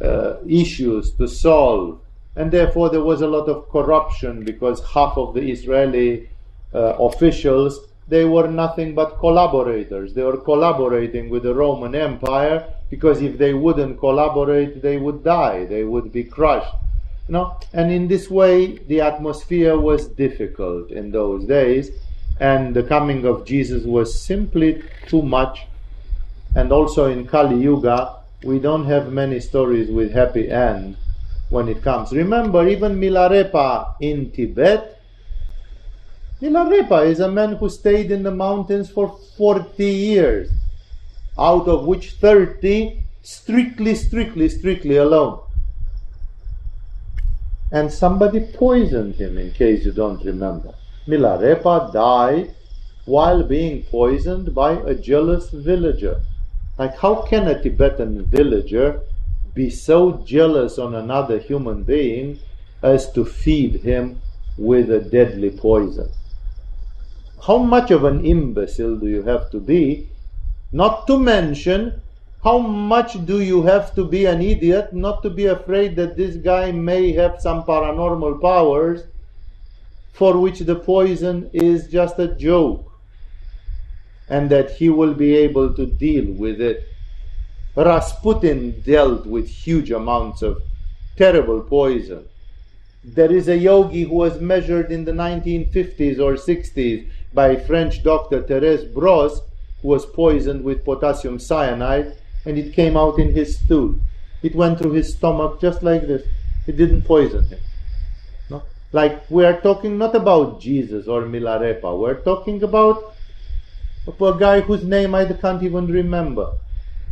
[0.02, 2.00] uh, issues to solve,
[2.38, 6.30] and therefore there was a lot of corruption because half of the Israeli
[6.74, 10.14] uh, officials they were nothing but collaborators.
[10.14, 15.66] They were collaborating with the Roman Empire because if they wouldn't collaborate, they would die.
[15.66, 16.74] They would be crushed.
[17.28, 17.60] You know?
[17.74, 21.92] And in this way, the atmosphere was difficult in those days,
[22.40, 25.66] and the coming of Jesus was simply too much.
[26.56, 30.96] And also in Kali Yuga, we don't have many stories with happy end
[31.50, 32.12] when it comes.
[32.12, 35.02] Remember, even Milarepa in Tibet,
[36.42, 40.52] Milarepa is a man who stayed in the mountains for 40 years,
[41.38, 45.40] out of which 30 strictly, strictly, strictly alone.
[47.72, 50.74] And somebody poisoned him, in case you don't remember.
[51.08, 52.56] Milarepa died
[53.06, 56.22] while being poisoned by a jealous villager.
[56.78, 59.02] Like, how can a Tibetan villager
[59.54, 62.40] be so jealous on another human being
[62.84, 64.22] as to feed him
[64.58, 66.10] with a deadly poison?
[67.46, 70.10] How much of an imbecile do you have to be?
[70.72, 72.02] Not to mention,
[72.44, 76.36] how much do you have to be an idiot not to be afraid that this
[76.36, 79.04] guy may have some paranormal powers
[80.14, 82.88] for which the poison is just a joke?
[84.30, 86.88] and that he will be able to deal with it.
[87.76, 90.62] Rasputin dealt with huge amounts of
[91.16, 92.26] terrible poison.
[93.04, 98.42] There is a yogi who was measured in the 1950s or 60s by French doctor
[98.42, 99.40] Therese Brosse,
[99.82, 102.18] who was poisoned with potassium cyanide,
[102.48, 103.96] and it came out in his stool.
[104.42, 106.24] It went through his stomach just like this.
[106.66, 107.60] It didn't poison him.
[108.50, 108.64] No?
[108.92, 113.14] Like we are talking not about Jesus or Milarepa, we're talking about
[114.08, 116.54] a poor guy whose name I can't even remember.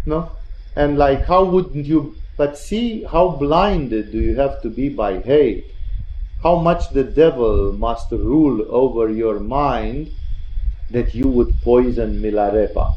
[0.06, 0.32] No?
[0.76, 2.16] And like, how wouldn't you?
[2.38, 5.72] But see how blinded do you have to be by hate?
[6.44, 10.12] How much the devil must rule over your mind
[10.92, 12.96] that you would poison Milarepa.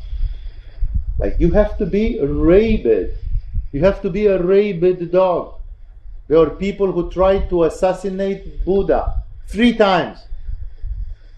[1.18, 3.16] Like, you have to be rabid.
[3.72, 5.54] You have to be a rabid dog.
[6.28, 10.18] There were people who tried to assassinate Buddha three times.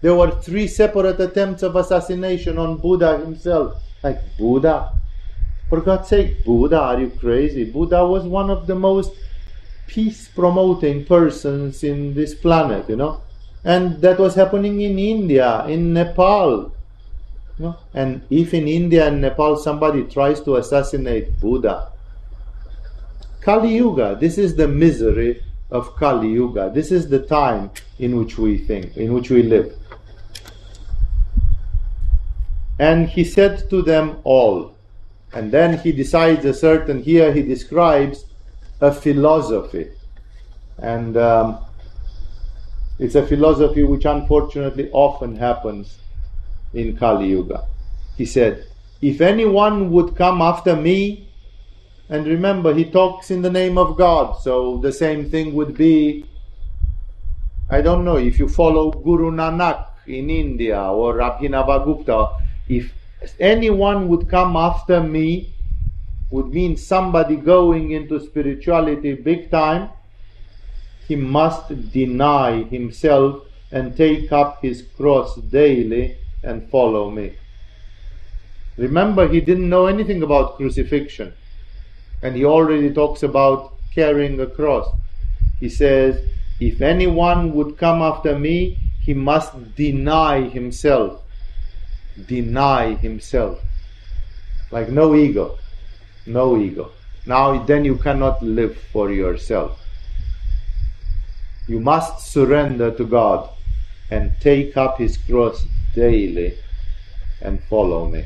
[0.01, 3.81] There were three separate attempts of assassination on Buddha himself.
[4.03, 4.93] Like, Buddha?
[5.69, 7.63] For God's sake, Buddha, are you crazy?
[7.63, 9.13] Buddha was one of the most
[9.87, 13.21] peace promoting persons in this planet, you know?
[13.63, 16.73] And that was happening in India, in Nepal.
[17.93, 21.91] And if in India and Nepal somebody tries to assassinate Buddha,
[23.41, 26.71] Kali Yuga, this is the misery of Kali Yuga.
[26.73, 29.73] This is the time in which we think, in which we live.
[32.77, 34.75] And he said to them all.
[35.33, 38.25] And then he decides a certain, here he describes
[38.81, 39.89] a philosophy.
[40.77, 41.59] And um,
[42.99, 46.00] it's a philosophy which unfortunately often happens
[46.73, 47.65] in Kali Yuga.
[48.17, 48.67] He said,
[49.01, 51.29] If anyone would come after me,
[52.09, 56.25] and remember, he talks in the name of God, so the same thing would be
[57.71, 62.93] I don't know, if you follow Guru Nanak in India or Abhinavagupta, if
[63.39, 65.53] anyone would come after me,
[66.31, 69.89] would mean somebody going into spirituality big time,
[71.07, 77.37] he must deny himself and take up his cross daily and follow me.
[78.77, 81.33] Remember, he didn't know anything about crucifixion,
[82.21, 84.87] and he already talks about carrying a cross.
[85.59, 86.23] He says,
[86.59, 91.21] If anyone would come after me, he must deny himself
[92.27, 93.59] deny himself.
[94.71, 95.57] Like no ego.
[96.25, 96.91] No ego.
[97.25, 99.79] Now then you cannot live for yourself.
[101.67, 103.49] You must surrender to God
[104.09, 105.65] and take up his cross
[105.95, 106.57] daily
[107.41, 108.25] and follow me.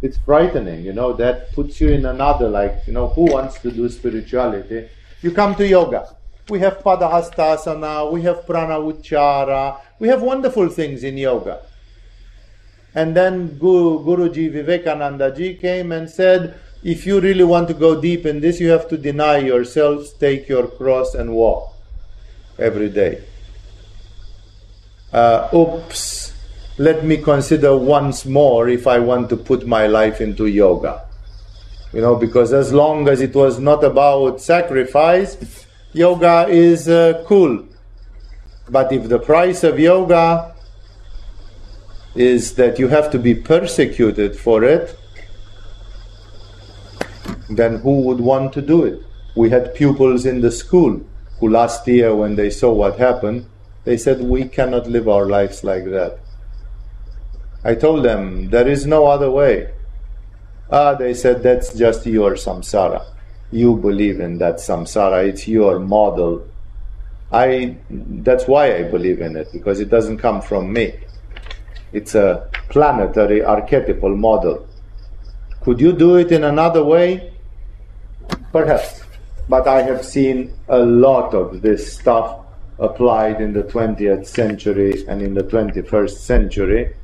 [0.00, 3.70] It's frightening, you know, that puts you in another, like, you know, who wants to
[3.70, 4.88] do spirituality?
[5.22, 6.14] You come to yoga.
[6.48, 11.62] We have Padahastasana, we have Prana Uchara, we have wonderful things in yoga.
[12.94, 18.00] And then Guru, Guruji Vivekananda ji came and said, if you really want to go
[18.00, 21.74] deep in this, you have to deny yourselves, take your cross and walk
[22.58, 23.24] every day.
[25.12, 26.32] Uh, oops,
[26.76, 31.04] let me consider once more if I want to put my life into yoga.
[31.92, 37.64] You know, because as long as it was not about sacrifice, yoga is uh, cool.
[38.68, 40.54] But if the price of yoga
[42.14, 44.94] is that you have to be persecuted for it,
[47.48, 49.00] then who would want to do it?
[49.34, 51.00] We had pupils in the school
[51.40, 53.46] who last year, when they saw what happened,
[53.88, 56.18] they said, We cannot live our lives like that.
[57.64, 59.72] I told them, There is no other way.
[60.70, 63.02] Ah, they said, That's just your samsara.
[63.50, 66.46] You believe in that samsara, it's your model.
[67.32, 70.92] I, that's why I believe in it, because it doesn't come from me.
[71.94, 74.68] It's a planetary archetypal model.
[75.62, 77.32] Could you do it in another way?
[78.52, 79.02] Perhaps.
[79.48, 82.44] But I have seen a lot of this stuff
[82.78, 86.94] applied in the 20th century and in the 21st century.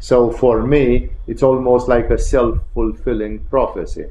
[0.00, 4.06] So for me, it's almost like a self fulfilling prophecy.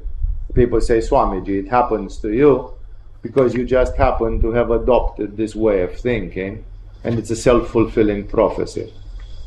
[0.54, 2.74] People say, Swamiji, it happens to you
[3.22, 6.64] because you just happen to have adopted this way of thinking,
[7.02, 8.92] and it's a self fulfilling prophecy.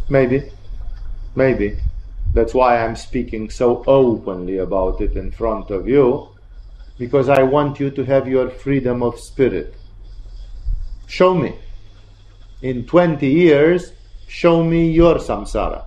[0.10, 0.52] Maybe,
[1.36, 1.78] maybe.
[2.34, 6.30] That's why I'm speaking so openly about it in front of you,
[6.98, 9.76] because I want you to have your freedom of spirit.
[11.10, 11.56] Show me.
[12.62, 13.94] In 20 years,
[14.28, 15.86] show me your samsara.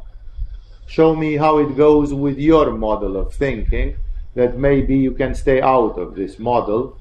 [0.88, 3.96] Show me how it goes with your model of thinking,
[4.34, 6.98] that maybe you can stay out of this model.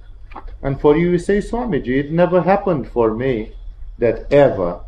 [0.61, 3.53] And for you, you say, Swamiji, it never happened for me
[3.97, 4.81] that ever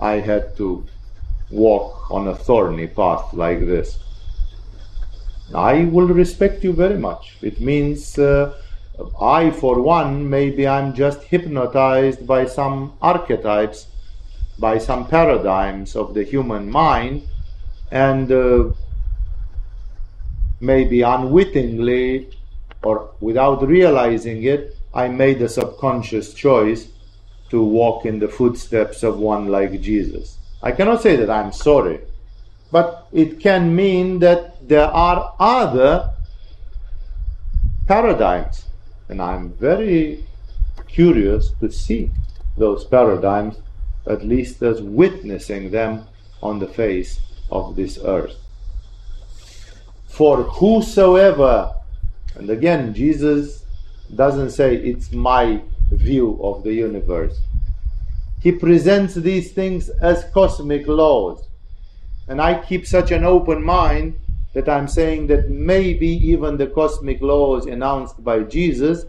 [0.00, 0.86] I had to
[1.50, 3.98] walk on a thorny path like this.
[5.54, 7.36] I will respect you very much.
[7.42, 8.54] It means uh,
[9.20, 13.86] I, for one, maybe I'm just hypnotized by some archetypes,
[14.58, 17.22] by some paradigms of the human mind,
[17.90, 18.70] and uh,
[20.60, 22.28] maybe unwittingly
[22.82, 26.88] or without realizing it, I made a subconscious choice
[27.50, 30.38] to walk in the footsteps of one like Jesus.
[30.62, 32.00] I cannot say that I'm sorry,
[32.70, 36.10] but it can mean that there are other
[37.86, 38.64] paradigms,
[39.08, 40.24] and I'm very
[40.86, 42.10] curious to see
[42.56, 43.56] those paradigms,
[44.06, 46.06] at least as witnessing them
[46.42, 48.36] on the face of this earth.
[50.06, 51.74] For whosoever,
[52.34, 53.64] and again, Jesus
[54.14, 57.38] doesn't say it's my view of the universe.
[58.40, 61.48] He presents these things as cosmic laws.
[62.28, 64.16] And I keep such an open mind
[64.54, 69.04] that I'm saying that maybe even the cosmic laws announced by Jesus,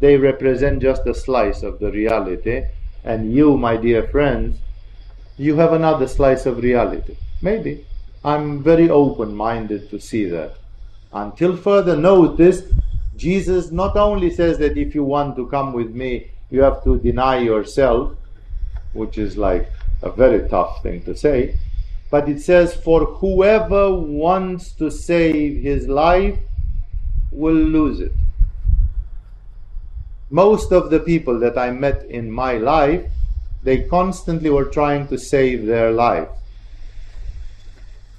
[0.00, 2.64] they represent just a slice of the reality.
[3.04, 4.58] And you, my dear friends,
[5.36, 7.16] you have another slice of reality.
[7.42, 7.86] Maybe.
[8.24, 10.54] I'm very open minded to see that.
[11.12, 12.62] Until further notice,
[13.16, 16.98] Jesus not only says that if you want to come with me, you have to
[16.98, 18.14] deny yourself,
[18.92, 19.70] which is like
[20.02, 21.58] a very tough thing to say.
[22.10, 26.38] But it says, For whoever wants to save his life
[27.32, 28.12] will lose it.
[30.30, 33.04] Most of the people that I met in my life,
[33.62, 36.28] they constantly were trying to save their life,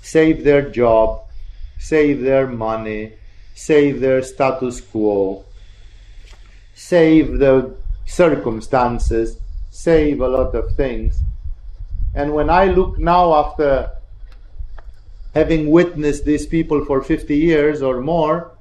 [0.02, 1.24] save their job,
[1.80, 3.14] save their money,
[3.54, 5.44] save their status quo,
[6.76, 7.76] save the
[8.06, 9.38] circumstances,
[9.70, 11.20] save a lot of things.
[12.18, 13.92] And when I look now after
[15.36, 18.58] having witnessed these people for 50 years or more,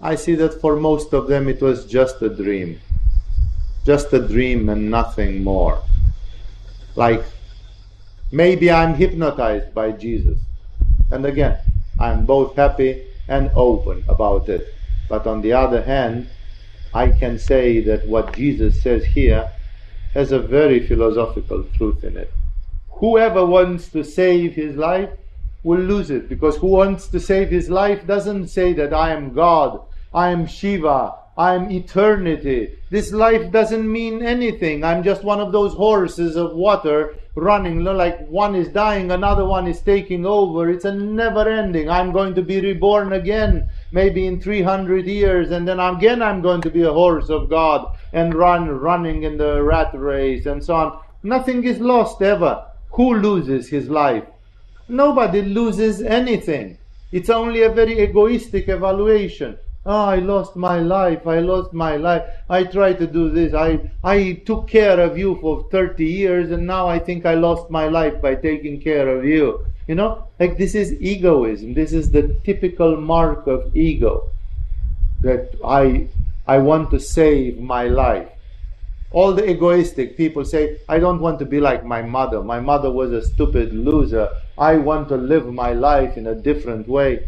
[0.00, 2.78] I see that for most of them it was just a dream.
[3.84, 5.82] Just a dream and nothing more.
[6.94, 7.24] Like,
[8.30, 10.38] maybe I'm hypnotized by Jesus.
[11.10, 11.58] And again,
[11.98, 14.72] I'm both happy and open about it.
[15.08, 16.28] But on the other hand,
[16.94, 19.50] I can say that what Jesus says here
[20.14, 22.32] has a very philosophical truth in it.
[22.98, 25.10] Whoever wants to save his life
[25.62, 29.34] will lose it because who wants to save his life doesn't say that I am
[29.34, 29.80] God,
[30.14, 32.78] I am Shiva, I am eternity.
[32.88, 34.82] This life doesn't mean anything.
[34.82, 37.84] I'm just one of those horses of water running.
[37.84, 40.70] Like one is dying, another one is taking over.
[40.70, 41.90] It's a never ending.
[41.90, 46.62] I'm going to be reborn again, maybe in 300 years, and then again I'm going
[46.62, 50.74] to be a horse of God and run, running in the rat race and so
[50.74, 50.98] on.
[51.22, 52.64] Nothing is lost ever.
[52.96, 54.24] Who loses his life?
[54.88, 56.78] Nobody loses anything.
[57.12, 59.58] It's only a very egoistic evaluation.
[59.84, 61.26] Oh, I lost my life.
[61.26, 62.22] I lost my life.
[62.48, 63.52] I tried to do this.
[63.52, 67.70] I, I took care of you for 30 years and now I think I lost
[67.70, 69.66] my life by taking care of you.
[69.86, 71.74] You know, like this is egoism.
[71.74, 74.30] This is the typical mark of ego.
[75.20, 76.08] That I,
[76.46, 78.28] I want to save my life.
[79.16, 82.42] All the egoistic people say, I don't want to be like my mother.
[82.42, 84.28] My mother was a stupid loser.
[84.58, 87.26] I want to live my life in a different way.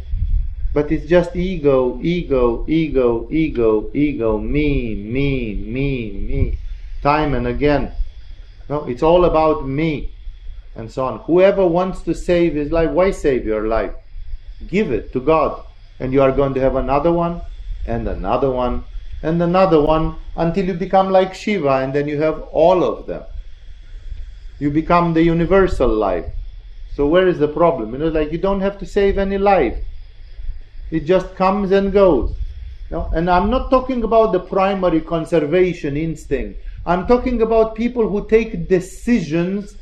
[0.74, 6.58] But it's just ego, ego, ego, ego, ego, me, me, me, me,
[7.00, 7.92] time and again.
[8.68, 10.12] No, it's all about me
[10.76, 11.20] and so on.
[11.20, 13.94] Whoever wants to save his life, why save your life?
[14.66, 15.64] Give it to God.
[15.98, 17.40] And you are going to have another one,
[17.86, 18.84] and another one,
[19.22, 23.22] and another one until you become like Shiva, and then you have all of them.
[24.58, 26.26] You become the universal life.
[26.94, 27.92] So where is the problem?
[27.92, 29.78] You know, like you don't have to save any life.
[30.90, 32.34] It just comes and goes.
[32.90, 33.10] No?
[33.14, 36.60] And I'm not talking about the primary conservation instinct.
[36.86, 39.76] I'm talking about people who take decisions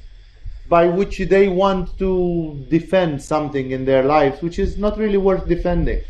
[0.68, 5.46] by which they want to defend something in their lives, which is not really worth
[5.46, 6.02] defending.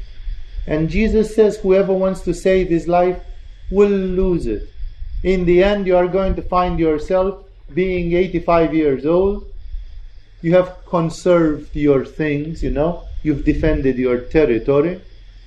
[0.67, 3.23] And Jesus says, whoever wants to save his life
[3.71, 4.69] will lose it.
[5.23, 9.47] In the end, you are going to find yourself being 85 years old.
[10.43, 15.01] You have conserved your things, you know, you've defended your territory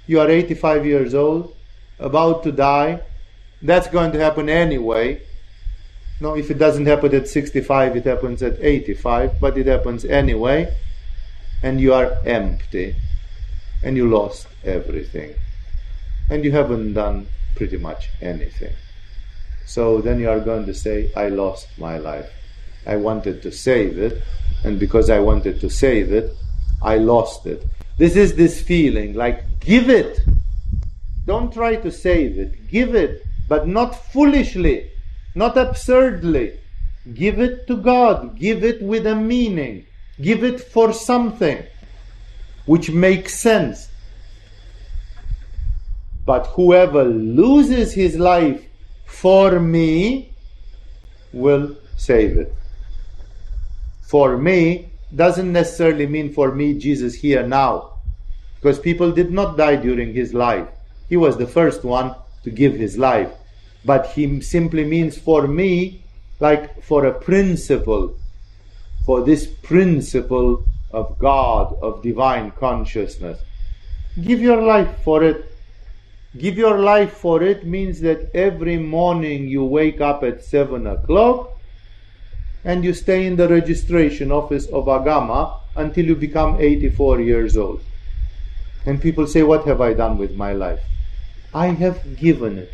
[0.09, 1.55] you are 85 years old,
[1.99, 2.99] about to die.
[3.61, 5.22] That's going to happen anyway.
[6.20, 10.76] No, if it doesn't happen at 65, it happens at 85, but it happens anyway.
[11.61, 12.95] And you are empty.
[13.84, 15.36] And you lost everything.
[16.30, 18.73] And you haven't done pretty much anything.
[19.65, 22.30] So then you are going to say, I lost my life.
[22.86, 24.23] I wanted to save it,
[24.63, 26.34] and because I wanted to save it,
[26.82, 27.63] I lost it.
[27.97, 30.21] This is this feeling like give it.
[31.25, 32.69] Don't try to save it.
[32.71, 34.89] Give it, but not foolishly,
[35.36, 36.59] not absurdly.
[37.13, 38.39] Give it to God.
[38.39, 39.86] Give it with a meaning.
[40.21, 41.63] Give it for something
[42.70, 43.89] which makes sense.
[46.24, 48.63] But whoever loses his life
[49.07, 50.32] for me
[51.34, 52.53] will save it.
[54.03, 57.95] For me doesn't necessarily mean for me, Jesus, here now.
[58.57, 60.67] Because people did not die during his life.
[61.09, 62.13] He was the first one
[62.43, 63.32] to give his life.
[63.84, 66.03] But he simply means for me,
[66.39, 68.15] like for a principle,
[69.07, 73.39] for this principle of God, of divine consciousness.
[74.21, 75.45] Give your life for it.
[76.37, 81.57] Give your life for it means that every morning you wake up at 7 o'clock
[82.63, 87.81] and you stay in the registration office of Agama until you become 84 years old.
[88.85, 90.81] And people say, What have I done with my life?
[91.53, 92.73] I have given it.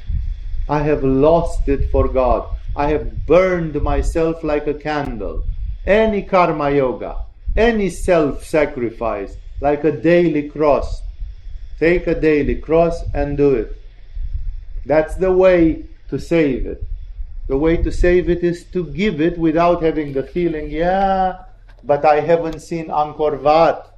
[0.67, 2.49] I have lost it for God.
[2.75, 5.43] I have burned myself like a candle.
[5.85, 7.17] Any karma yoga,
[7.55, 11.01] any self sacrifice, like a daily cross.
[11.79, 13.75] Take a daily cross and do it.
[14.85, 16.83] That's the way to save it.
[17.47, 21.43] The way to save it is to give it without having the feeling, yeah,
[21.83, 23.95] but I haven't seen Angkor Wat.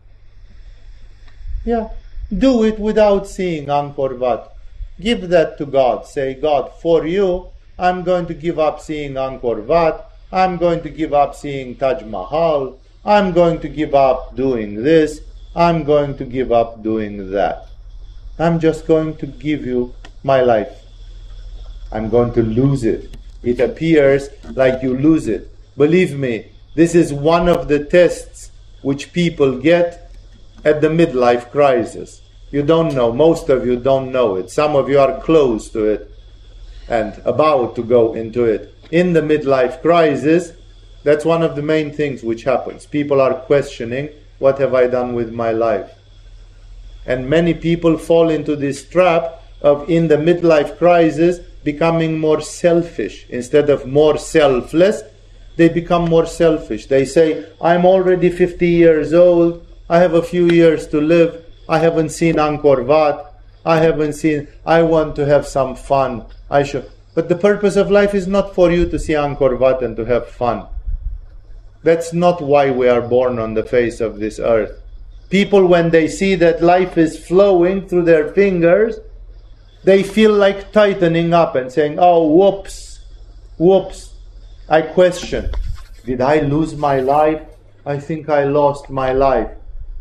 [1.64, 1.90] Yeah,
[2.36, 4.54] do it without seeing Angkor Wat.
[5.00, 6.06] Give that to God.
[6.06, 7.48] Say, God, for you,
[7.78, 10.12] I'm going to give up seeing Angkor Wat.
[10.32, 12.78] I'm going to give up seeing Taj Mahal.
[13.08, 15.22] I'm going to give up doing this.
[15.56, 17.70] I'm going to give up doing that.
[18.38, 20.84] I'm just going to give you my life.
[21.92, 25.50] I'm going to lose it it appears like you lose it.
[25.78, 28.52] Believe me, this is one of the tests
[28.82, 30.12] which people get
[30.66, 32.22] at the midlife crisis.
[32.52, 34.50] You don't know, most of you don't know it.
[34.50, 36.12] Some of you are close to it
[36.90, 38.74] and about to go into it.
[38.92, 40.52] In the midlife crisis,
[41.08, 42.86] that's one of the main things which happens.
[42.86, 45.90] People are questioning, what have I done with my life?
[47.06, 53.26] And many people fall into this trap of in the midlife crisis becoming more selfish.
[53.30, 55.02] Instead of more selfless
[55.56, 56.88] they become more selfish.
[56.88, 59.66] They say i'm already 50 years old.
[59.90, 61.46] I have a few years to live.
[61.70, 63.34] I haven't seen angkor wat.
[63.66, 66.26] I haven't seen i want to have some fun.
[66.52, 69.82] I should but the purpose of life is not for you to see angkor wat
[69.82, 70.68] and to have fun
[71.84, 74.82] that's not why we are born on the face of this earth
[75.30, 79.00] people when they see that life is flowing through their fingers
[79.88, 83.00] they feel like tightening up and saying, oh, whoops,
[83.58, 84.16] whoops.
[84.68, 85.50] I question,
[86.04, 87.42] did I lose my life?
[87.86, 89.50] I think I lost my life.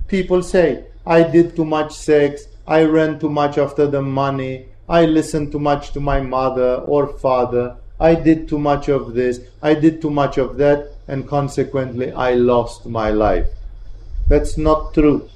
[0.09, 5.05] People say, I did too much sex, I ran too much after the money, I
[5.05, 9.75] listened too much to my mother or father, I did too much of this, I
[9.75, 13.49] did too much of that, and consequently I lost my life.
[14.29, 15.29] That's not true.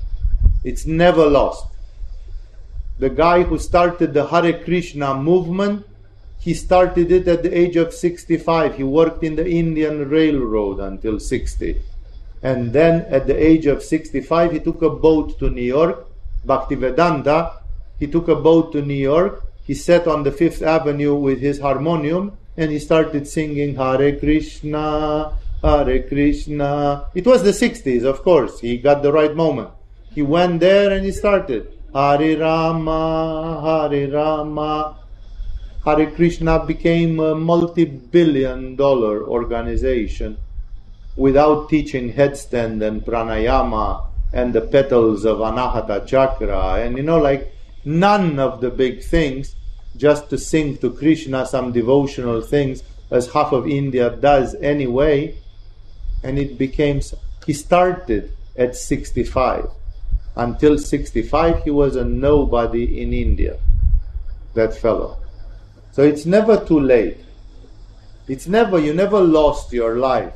[0.64, 1.70] It's never lost
[3.00, 5.86] the guy who started the Hare Krishna movement,
[6.38, 8.76] he started it at the age of 65.
[8.76, 11.80] He worked in the Indian Railroad until 60.
[12.42, 16.08] And then at the age of 65, he took a boat to New York,
[16.46, 17.56] Bhaktivedanta.
[17.98, 19.44] He took a boat to New York.
[19.64, 25.32] He sat on the Fifth Avenue with his harmonium and he started singing Hare Krishna,
[25.62, 27.06] Hare Krishna.
[27.14, 28.60] It was the 60s, of course.
[28.60, 29.70] He got the right moment.
[30.14, 31.72] He went there and he started.
[31.92, 34.96] Hare Rama, Hare Rama.
[35.84, 40.38] Hare Krishna became a multi billion dollar organization
[41.16, 47.52] without teaching headstand and pranayama and the petals of Anahata Chakra, and you know, like
[47.84, 49.56] none of the big things,
[49.96, 55.36] just to sing to Krishna some devotional things, as half of India does anyway.
[56.22, 57.00] And it became,
[57.46, 59.70] he started at 65.
[60.36, 63.58] Until 65, he was a nobody in India,
[64.54, 65.18] that fellow.
[65.92, 67.18] So it's never too late.
[68.28, 70.32] It's never, you never lost your life.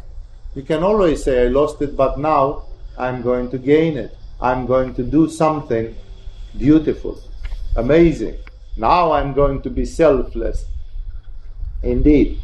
[0.55, 2.64] You can always say, I lost it, but now
[2.99, 4.16] I'm going to gain it.
[4.41, 5.95] I'm going to do something
[6.59, 7.20] beautiful,
[7.76, 8.37] amazing.
[8.76, 10.66] Now I'm going to be selfless.
[11.82, 12.41] Indeed.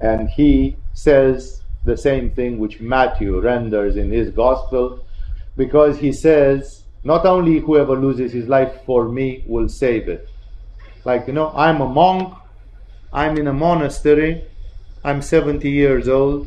[0.00, 5.04] And he says the same thing which Matthew renders in his gospel,
[5.56, 10.28] because he says, Not only whoever loses his life for me will save it.
[11.04, 12.34] Like, you know, I'm a monk,
[13.12, 14.44] I'm in a monastery,
[15.04, 16.46] I'm 70 years old,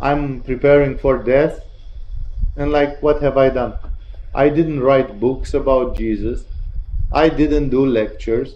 [0.00, 1.60] I'm preparing for death.
[2.56, 3.78] And like, what have I done?
[4.34, 6.44] I didn't write books about Jesus.
[7.12, 8.54] I didn't do lectures.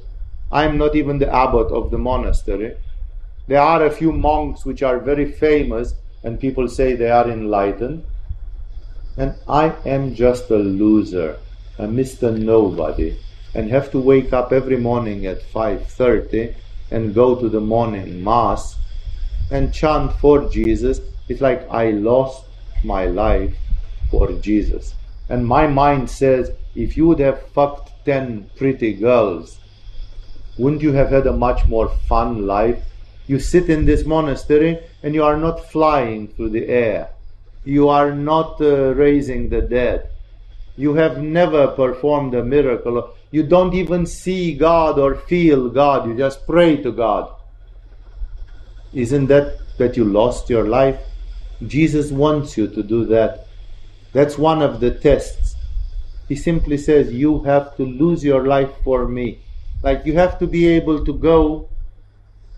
[0.53, 2.77] I'm not even the abbot of the monastery.
[3.47, 8.05] There are a few monks which are very famous, and people say they are enlightened.
[9.17, 11.39] And I am just a loser,
[11.79, 12.37] a Mr.
[12.37, 13.17] Nobody,
[13.55, 16.55] and have to wake up every morning at 5:30
[16.91, 18.77] and go to the morning mass
[19.51, 22.45] and chant for Jesus it's like I lost
[22.85, 23.55] my life
[24.11, 24.95] for Jesus.
[25.29, 29.59] And my mind says, if you would have fucked 10 pretty girls,
[30.59, 32.85] wouldn't you have had a much more fun life?
[33.27, 37.11] You sit in this monastery and you are not flying through the air.
[37.65, 40.09] You are not uh, raising the dead.
[40.77, 43.15] You have never performed a miracle.
[43.31, 46.09] You don't even see God or feel God.
[46.09, 47.33] You just pray to God.
[48.93, 51.01] Isn't that that you lost your life?
[51.67, 53.47] Jesus wants you to do that.
[54.13, 55.57] That's one of the tests.
[56.29, 59.41] He simply says, You have to lose your life for me.
[59.83, 61.69] Like you have to be able to go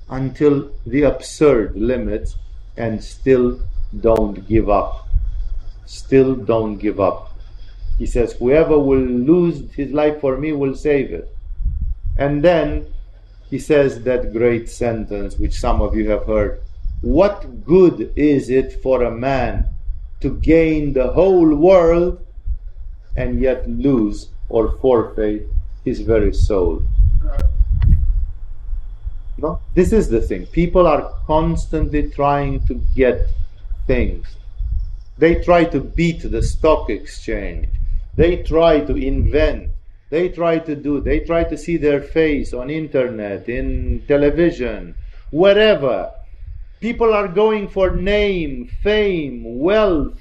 [0.08, 2.36] until the absurd limits
[2.76, 3.60] and still
[4.00, 5.08] don't give up.
[5.86, 7.32] Still don't give up.
[7.98, 11.34] He says, Whoever will lose his life for me will save it.
[12.18, 12.86] And then
[13.50, 16.60] he says that great sentence which some of you have heard
[17.04, 19.66] what good is it for a man
[20.20, 22.24] to gain the whole world
[23.14, 25.46] and yet lose or forfeit
[25.84, 26.82] his very soul?
[27.22, 27.42] Uh,
[29.44, 29.60] No?
[29.74, 30.46] This is the thing.
[30.46, 33.28] People are constantly trying to get
[33.86, 34.26] things.
[35.18, 37.68] They try to beat the stock exchange.
[38.16, 39.70] They try to invent.
[40.10, 41.00] They try to do.
[41.00, 44.94] They try to see their face on internet, in television,
[45.30, 46.10] wherever
[46.84, 50.20] People are going for name, fame, wealth,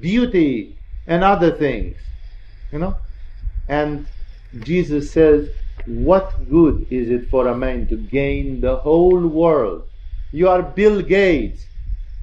[0.00, 1.96] beauty, and other things.
[2.72, 2.96] You know?
[3.68, 4.08] And
[4.58, 5.50] Jesus says,
[5.86, 9.88] What good is it for a man to gain the whole world?
[10.32, 11.66] You are Bill Gates.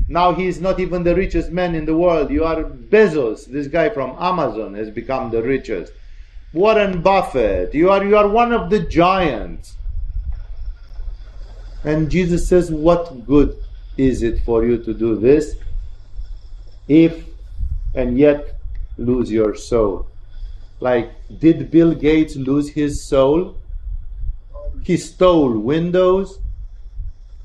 [0.08, 2.32] Now he is not even the richest man in the world.
[2.32, 3.46] You are Bezos.
[3.46, 5.92] This guy from Amazon has become the richest.
[6.54, 7.74] Warren Buffett.
[7.74, 9.76] You are you are one of the giants.
[11.84, 13.58] And Jesus says, What good
[13.98, 15.56] is it for you to do this
[16.88, 17.26] if
[17.94, 18.60] and yet
[18.98, 20.08] lose your soul?
[20.80, 23.58] Like, did Bill Gates lose his soul?
[24.84, 26.40] He stole Windows.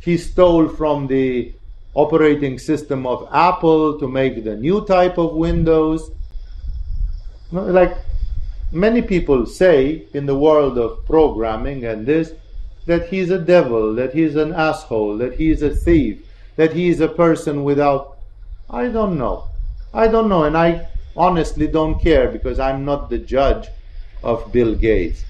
[0.00, 1.52] He stole from the
[1.94, 6.10] operating system of Apple to make the new type of Windows.
[7.50, 7.96] Like
[8.70, 12.32] many people say in the world of programming and this,
[12.86, 16.26] that he's a devil, that he's an asshole, that he's a thief,
[16.56, 18.18] that he is a person without.
[18.68, 19.44] I don't know.
[19.94, 23.68] I don't know, and I honestly don't care because I'm not the judge
[24.22, 25.24] of Bill Gates.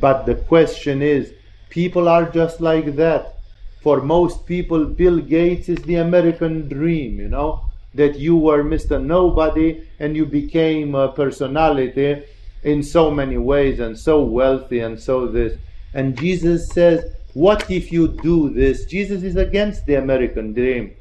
[0.00, 1.32] But the question is
[1.68, 3.38] people are just like that.
[3.80, 7.62] For most people, Bill Gates is the American dream, you know,
[7.94, 9.02] that you were Mr.
[9.02, 12.22] Nobody and you became a personality
[12.62, 15.58] in so many ways and so wealthy and so this.
[15.94, 18.84] And Jesus says, what if you do this?
[18.84, 20.94] Jesus is against the American dream.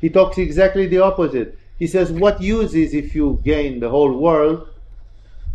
[0.00, 1.58] He talks exactly the opposite.
[1.80, 4.68] He says, What use is if you gain the whole world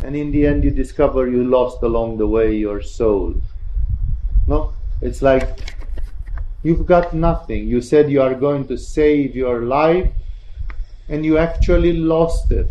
[0.04, 3.34] and in the end you discover you lost along the way your soul?
[4.48, 4.74] No?
[5.00, 5.60] It's like
[6.64, 7.68] you've got nothing.
[7.68, 10.12] You said you are going to save your life
[11.08, 12.68] and you actually lost it.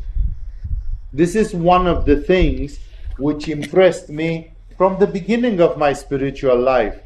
[1.13, 2.77] This is one of the things
[3.17, 6.99] which impressed me from the beginning of my spiritual life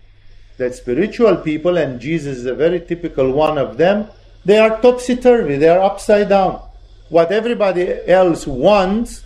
[0.58, 4.10] that spiritual people, and Jesus is a very typical one of them,
[4.45, 6.61] they are topsy turvy, they are upside down.
[7.10, 9.24] what everybody else wants,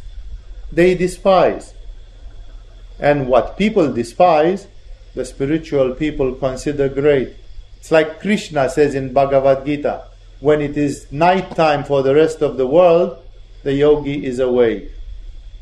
[0.72, 1.74] they despise.
[2.98, 4.68] And what people despise,
[5.16, 7.36] the spiritual people consider great.
[7.78, 10.06] It's like Krishna says in Bhagavad Gita
[10.44, 13.18] when it is night time for the rest of the world,
[13.64, 14.92] the yogi is awake.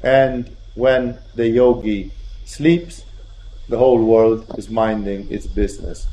[0.02, 2.12] And when the yogi
[2.46, 3.04] sleeps,
[3.70, 6.08] the whole world is minding its business.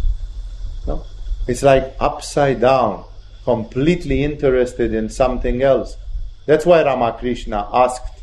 [0.87, 1.03] No?
[1.47, 3.07] It's like upside down,
[3.49, 5.97] completely interested in something else.
[6.45, 8.21] That's why Ramakrishna asked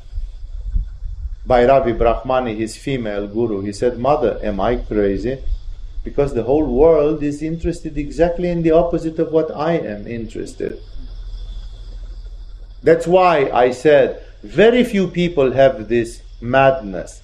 [1.47, 5.39] Bhairavi Brahmani, his female guru, he said, Mother, am I crazy?
[6.03, 10.80] Because the whole world is interested exactly in the opposite of what I am interested.
[12.84, 17.23] That's why I said very few people have this madness.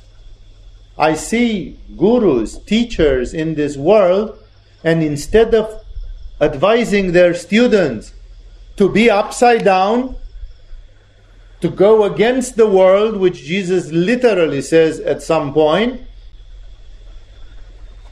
[0.97, 4.39] I see gurus, teachers in this world,
[4.83, 5.80] and instead of
[6.41, 8.13] advising their students
[8.75, 10.15] to be upside down,
[11.61, 16.01] to go against the world, which Jesus literally says at some point,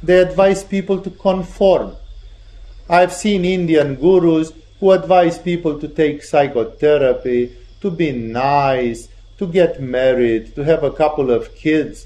[0.04, 1.96] they advise people to conform.
[2.88, 9.82] I've seen Indian gurus who advise people to take psychotherapy, to be nice, to get
[9.82, 12.06] married, to have a couple of kids.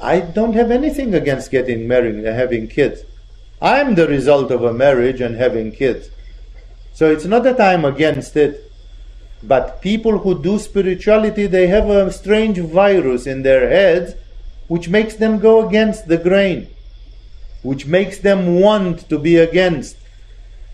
[0.00, 3.02] I don't have anything against getting married and having kids.
[3.60, 6.08] I'm the result of a marriage and having kids.
[6.92, 8.70] So it's not that I'm against it.
[9.42, 14.14] But people who do spirituality, they have a strange virus in their heads
[14.68, 16.68] which makes them go against the grain,
[17.62, 19.96] which makes them want to be against.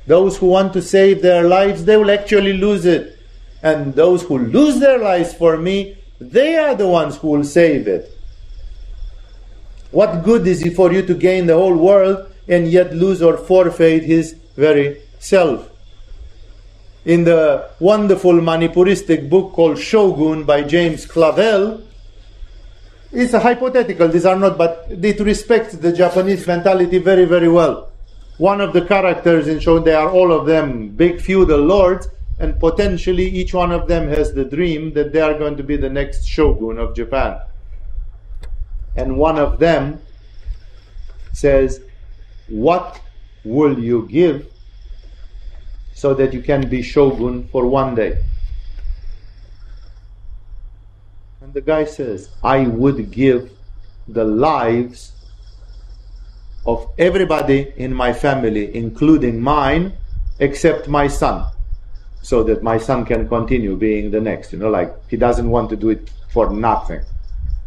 [0.07, 3.19] Those who want to save their lives, they will actually lose it.
[3.63, 7.89] And those who lose their lives for me, they are the ones who will save
[7.89, 8.13] it.
[9.93, 13.36] What good is it for you to gain the whole world and yet lose or
[13.36, 15.70] forfeit his very self?
[17.05, 21.82] In the wonderful Manipuristic book called Shogun by James Clavell,
[23.12, 27.90] it's a hypothetical, these are not, but it respects the Japanese mentality very, very well.
[28.39, 32.09] One of the characters in Shogun, they are all of them big feudal lords,
[32.39, 35.77] and potentially each one of them has the dream that they are going to be
[35.77, 37.39] the next shogun of Japan
[38.97, 40.01] and one of them
[41.32, 41.82] says,
[42.48, 43.01] What
[43.44, 44.47] will you give
[45.94, 48.23] so that you can be shogun for one day?
[51.40, 53.51] And the guy says, I would give
[54.09, 55.12] the lives
[56.66, 59.93] of everybody in my family, including mine,
[60.39, 61.47] except my son,
[62.23, 64.52] so that my son can continue being the next.
[64.52, 67.02] You know, like he doesn't want to do it for nothing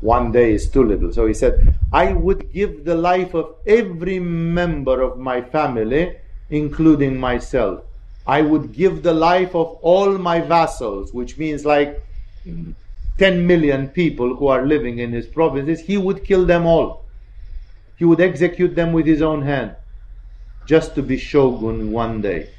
[0.01, 1.11] one day is too little.
[1.11, 6.15] So he said, I would give the life of every member of my family,
[6.49, 7.83] including myself.
[8.25, 12.01] I would give the life of all my vassals, which means like
[13.17, 15.81] 10 million people who are living in his provinces.
[15.81, 17.05] He would kill them all.
[17.97, 19.75] He would execute them with his own hand,
[20.65, 22.49] just to be shogun one day.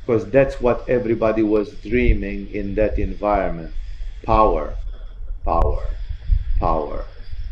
[0.00, 3.74] Because that's what everybody was dreaming in that environment
[4.24, 4.74] power
[5.44, 5.86] power,
[6.58, 7.04] power,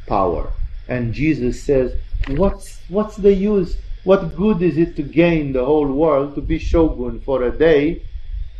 [0.07, 0.53] power.
[0.89, 1.95] And Jesus says,
[2.29, 3.77] what's, what's the use?
[4.05, 8.03] What good is it to gain the whole world, to be shogun for a day,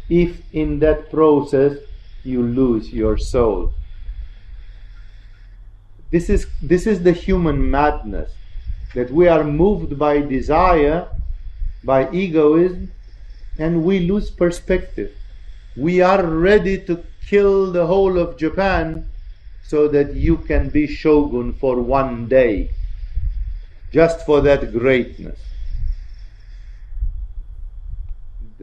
[0.09, 1.79] if in that process
[2.25, 3.73] you lose your soul?
[6.11, 8.33] This is, this is the human madness
[8.95, 11.09] that we are moved by desire,
[11.85, 12.91] by egoism,
[13.59, 15.13] and we lose perspective.
[15.77, 19.09] We are ready to kill the whole of Japan
[19.69, 22.71] so that you can be shogun for one day,
[23.93, 25.39] just for that greatness.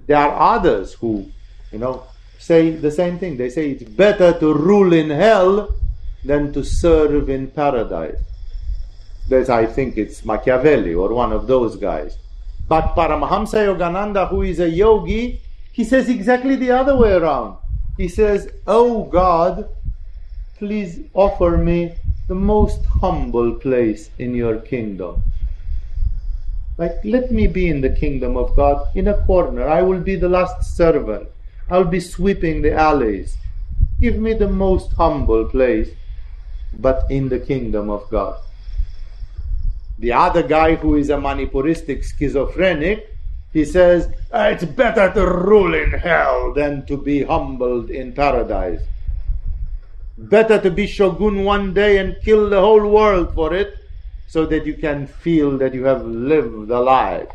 [0.08, 1.30] There are others who,
[1.72, 2.06] you know,
[2.40, 3.38] say the same thing.
[3.38, 5.76] They say it's better to rule in hell
[6.24, 8.20] than to serve in paradise.
[9.30, 12.18] That's, I think it's Machiavelli or one of those guys.
[12.68, 15.40] But Paramahamsa Yogananda, who is a yogi,
[15.72, 17.58] he says exactly the other way around.
[17.96, 19.70] He says, Oh God,
[20.58, 21.94] please offer me
[22.28, 25.22] the most humble place in your kingdom.
[26.78, 29.68] Like, let me be in the kingdom of God in a corner.
[29.68, 31.28] I will be the last servant.
[31.70, 33.38] I'll be sweeping the alleys.
[34.00, 35.90] Give me the most humble place,
[36.80, 38.40] but in the kingdom of God.
[40.00, 43.10] The other guy who is a Manipuristic schizophrenic,
[43.54, 48.82] he says, ah, it's better to rule in hell than to be humbled in paradise.
[50.18, 53.78] Better to be shogun one day and kill the whole world for it
[54.28, 57.30] so that you can feel that you have lived a life.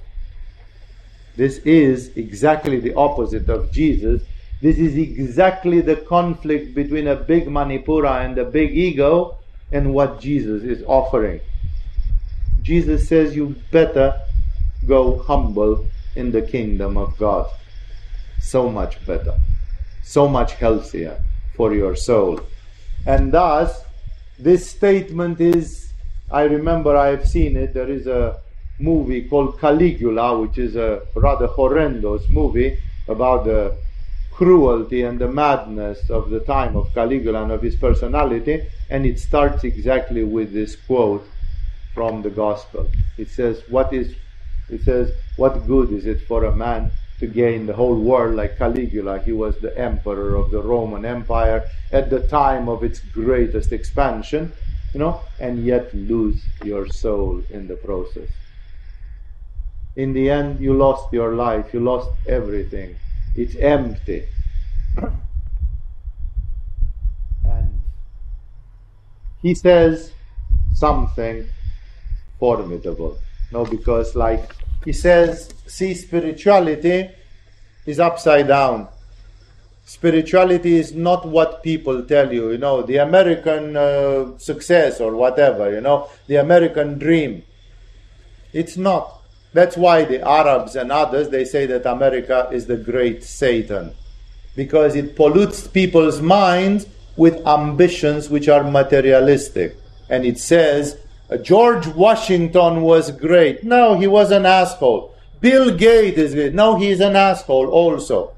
[1.37, 4.23] This is exactly the opposite of Jesus
[4.61, 9.39] This is exactly the conflict between a big Manipura and a big ego
[9.73, 11.41] and what Jesus is offering.
[12.61, 14.21] Jesus says you better
[14.87, 17.49] go humble in the kingdom of God.
[18.43, 19.35] So much better,
[20.03, 21.23] so much healthier
[21.57, 22.41] for your soul.
[23.07, 23.83] And thus,
[24.39, 25.93] this statement is,
[26.31, 28.41] I remember I have seen it, there is a
[28.79, 32.79] movie called Caligula, which is a rather horrendous movie
[33.09, 33.77] about the
[34.33, 39.19] cruelty and the madness of the time of Caligula and of his personality, and it
[39.19, 41.27] starts exactly with this quote
[41.95, 42.91] from the gospel.
[43.19, 44.15] It says, What is
[44.71, 46.91] it says, What good is it for a man
[47.21, 49.21] to gain the whole world like Caligula?
[49.21, 54.53] He was the emperor of the Roman Empire at the time of its greatest expansion,
[54.95, 58.31] you know, and yet lose your soul in the process.
[59.97, 62.99] In the end, you lost your life, you lost everything.
[63.35, 64.29] It's empty.
[67.45, 67.81] and
[69.43, 70.15] he says
[70.75, 71.49] something
[72.39, 73.21] formidable.
[73.51, 74.55] No, because like
[74.85, 77.11] he says, see, spirituality
[77.87, 78.89] is upside down.
[79.85, 85.73] Spirituality is not what people tell you, you know, the American uh, success or whatever,
[85.73, 87.43] you know, the American dream.
[88.53, 89.21] It's not.
[89.53, 93.93] That's why the Arabs and others they say that America is the great Satan
[94.55, 96.87] because it pollutes people's minds
[97.17, 99.77] with ambitions which are materialistic.
[100.09, 100.99] And it says
[101.31, 103.63] Uh, George Washington was great.
[103.63, 105.15] No, he was an asshole.
[105.41, 106.55] Bill Gates is great.
[106.55, 108.33] No, he is an asshole also.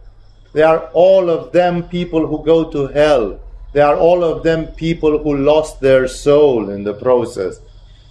[0.53, 3.41] They are all of them people who go to hell.
[3.73, 7.59] They are all of them people who lost their soul in the process.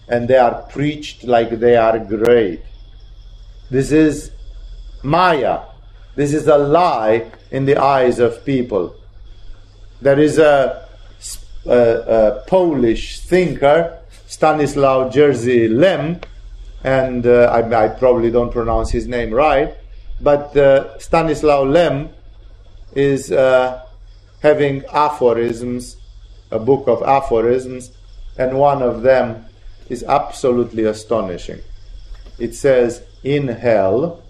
[0.08, 2.62] And they are preached like they are great.
[3.70, 4.32] This is
[5.04, 5.62] Maya.
[6.16, 8.96] This is a lie in the eyes of people.
[10.02, 10.88] There is a,
[11.66, 14.01] a, uh, a Polish thinker,
[14.32, 16.22] Stanislaw Jerzy Lem,
[16.86, 19.76] and uh, I, I, probably don't pronounce his name right,
[20.22, 22.10] but uh, Stanislaw Lem
[22.96, 23.84] is uh,
[24.42, 25.98] having aphorisms,
[26.50, 27.92] a book of aphorisms,
[28.38, 29.44] and one of them
[29.90, 31.60] is absolutely astonishing.
[32.40, 34.24] It says, in hell,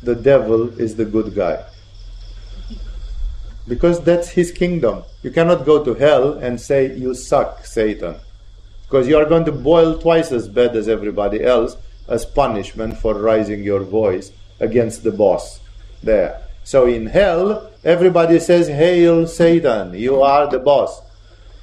[0.00, 1.64] the devil is the good guy.
[3.66, 5.02] Because that's his kingdom.
[5.24, 8.14] You cannot go to hell and say, You suck, Satan.
[8.86, 11.76] Because you are going to boil twice as bad as everybody else
[12.08, 14.30] as punishment for raising your voice
[14.60, 15.60] against the boss
[16.02, 16.42] there.
[16.64, 21.02] So in hell, everybody says, Hail Satan, you are the boss.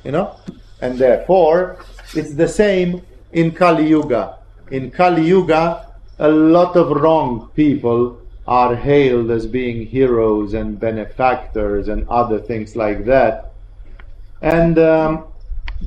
[0.04, 0.38] You know?
[0.82, 1.84] And therefore,
[2.14, 3.02] it's the same
[3.32, 4.38] in Kali Yuga.
[4.72, 11.88] In Kali Yuga, a lot of wrong people are hailed as being heroes and benefactors
[11.88, 13.52] and other things like that.
[14.42, 15.26] And um,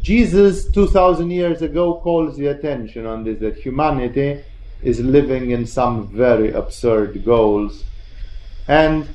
[0.02, 4.43] Jesus, 2000 years ago, calls the attention on this that humanity
[4.82, 7.85] is living in some very absurd goals.
[8.68, 9.09] And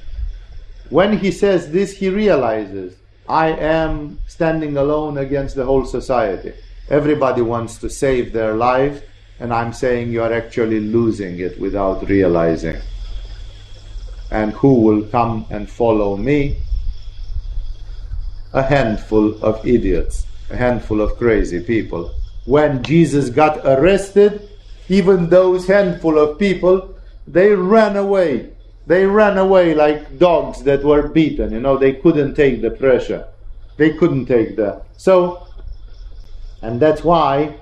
[0.90, 2.95] when he says this, he realizes
[3.28, 6.53] I am standing alone against the whole society.
[6.90, 9.03] Everybody wants to save their life,
[9.40, 12.76] and I'm saying you are actually losing it without realizing.
[14.32, 16.58] And who will come and follow me?
[18.53, 22.14] A handful of idiots, a handful of crazy people.
[22.45, 24.49] When Jesus got arrested,
[24.90, 26.95] even those handful of people,
[27.28, 28.52] they ran away.
[28.88, 31.53] They ran away like dogs that were beaten.
[31.53, 33.28] You know, they couldn't take the pressure.
[33.78, 34.82] They couldn't take the.
[34.98, 35.48] So,
[36.61, 37.56] and that's why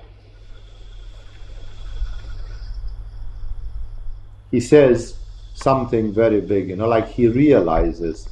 [4.50, 5.16] he says
[5.54, 8.28] something very big, you know, like he realizes,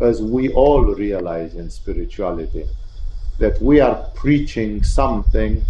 [0.00, 2.66] as we all realize in spirituality,
[3.38, 5.64] that we are preaching something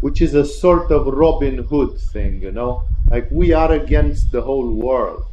[0.00, 4.40] which is a sort of Robin Hood thing, you know, like we are against the
[4.40, 5.24] whole world.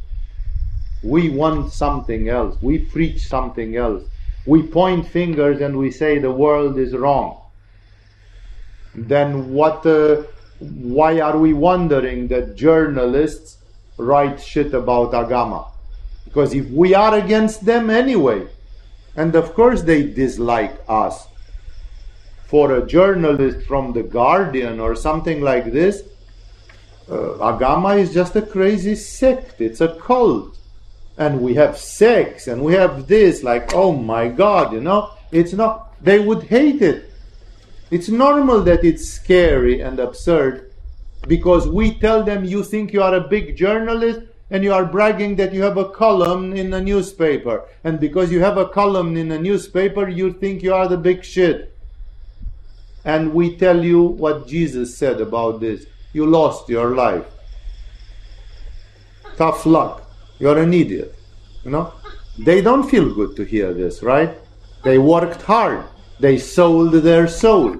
[1.02, 2.56] We want something else.
[2.60, 4.04] We preach something else.
[4.46, 7.40] We point fingers and we say the world is wrong.
[8.94, 9.86] Then what?
[9.86, 10.24] Uh,
[10.58, 13.58] why are we wondering that journalists
[13.96, 15.68] write shit about Agama?
[16.24, 18.48] Because if we are against them anyway,
[19.18, 21.26] and of course they dislike us,
[22.46, 26.02] for a journalist from The Guardian or something like this,
[27.10, 30.56] uh, Agama is just a crazy sect, it's a cult.
[31.18, 35.52] And we have sex and we have this, like, oh my god, you know, it's
[35.52, 37.10] not, they would hate it.
[37.90, 40.72] It's normal that it's scary and absurd
[41.26, 44.20] because we tell them you think you are a big journalist
[44.50, 47.64] and you are bragging that you have a column in a newspaper.
[47.84, 51.24] And because you have a column in a newspaper, you think you are the big
[51.24, 51.74] shit.
[53.04, 55.86] And we tell you what Jesus said about this.
[56.12, 57.26] You lost your life.
[59.36, 60.10] Tough luck.
[60.38, 61.14] You're an idiot.
[61.64, 61.92] You know?
[62.38, 64.36] They don't feel good to hear this, right?
[64.84, 65.84] They worked hard.
[66.20, 67.76] They sold their soul.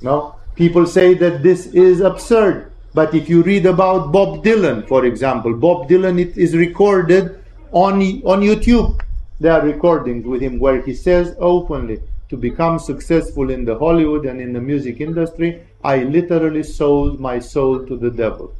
[0.00, 0.36] No?
[0.54, 2.69] People say that this is absurd.
[2.92, 7.42] But if you read about Bob Dylan, for example, Bob Dylan it is recorded
[7.72, 9.00] on, on YouTube.
[9.38, 14.24] There are recordings with him where he says openly, to become successful in the Hollywood
[14.24, 18.54] and in the music industry, I literally sold my soul to the devil.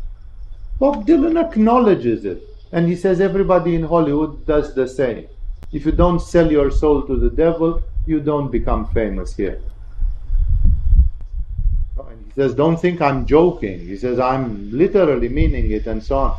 [0.81, 2.43] Bob Dylan acknowledges it.
[2.73, 5.27] And he says everybody in Hollywood does the same.
[5.73, 9.61] If you don't sell your soul to the devil, you don't become famous here.
[12.41, 13.87] Says, Don't think I'm joking.
[13.89, 16.39] He says, I'm literally meaning it and so on.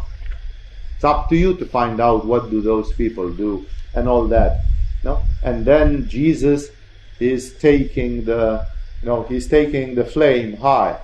[0.95, 4.71] It's up to you to find out what do those people do and all that.
[5.03, 5.27] No?
[5.43, 6.69] And then Jesus
[7.19, 8.67] is taking the
[9.01, 10.99] you know, he's taking the flame high.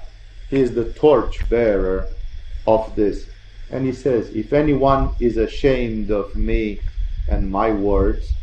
[0.48, 2.10] He is the torch bearer
[2.68, 3.30] of this.
[3.70, 6.86] And he says, If anyone is ashamed of me
[7.28, 8.40] and my words,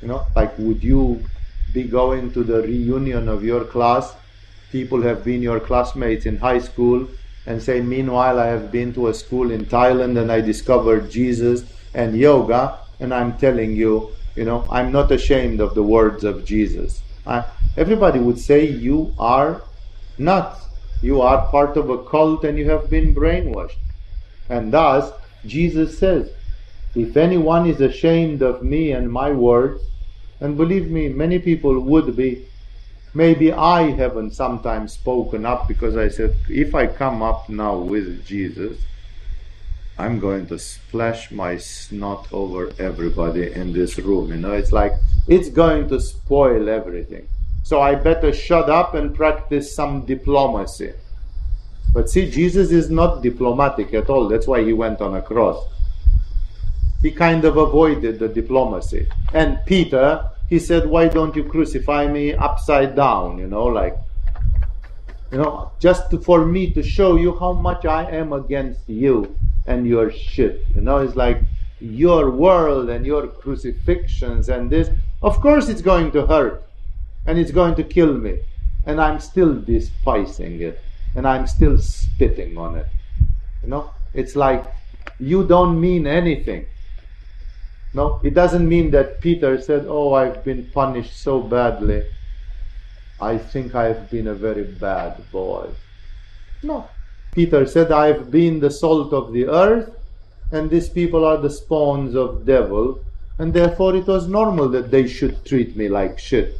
[0.00, 1.30] you know, like would you
[1.72, 4.14] be going to the reunion of your class?
[4.72, 7.06] People have been your classmates in high school
[7.46, 11.64] and say, Meanwhile, I have been to a school in Thailand and I discovered Jesus
[11.94, 16.46] and yoga, and I'm telling you, you know, I'm not ashamed of the words of
[16.46, 17.02] Jesus.
[17.26, 17.44] I,
[17.76, 19.62] everybody would say you are
[20.16, 20.66] nuts.
[21.02, 23.76] You are part of a cult and you have been brainwashed.
[24.48, 25.12] And thus,
[25.44, 26.30] Jesus says,
[26.94, 29.82] If anyone is ashamed of me and my words,
[30.40, 32.46] and believe me, many people would be.
[33.14, 38.24] Maybe I haven't sometimes spoken up because I said, if I come up now with
[38.24, 38.78] Jesus,
[39.98, 44.30] I'm going to splash my snot over everybody in this room.
[44.30, 44.92] You know, it's like
[45.28, 47.28] it's going to spoil everything.
[47.62, 50.94] So I better shut up and practice some diplomacy.
[51.92, 54.28] But see, Jesus is not diplomatic at all.
[54.28, 55.62] That's why he went on a cross.
[57.02, 59.08] He kind of avoided the diplomacy.
[59.34, 63.38] And Peter, he said, Why don't you crucify me upside down?
[63.38, 63.96] You know, like,
[65.30, 69.34] you know, just to, for me to show you how much I am against you
[69.66, 70.66] and your shit.
[70.74, 71.40] You know, it's like
[71.80, 74.90] your world and your crucifixions and this.
[75.22, 76.62] Of course, it's going to hurt
[77.26, 78.40] and it's going to kill me.
[78.84, 80.78] And I'm still despising it
[81.16, 82.88] and I'm still spitting on it.
[83.62, 84.66] You know, it's like
[85.18, 86.66] you don't mean anything.
[87.94, 92.04] No, it doesn't mean that Peter said, Oh, I've been punished so badly.
[93.20, 95.68] I think I've been a very bad boy.
[96.62, 96.88] No.
[97.32, 99.90] Peter said, I've been the salt of the earth,
[100.50, 103.00] and these people are the spawns of devil,
[103.38, 106.58] and therefore it was normal that they should treat me like shit.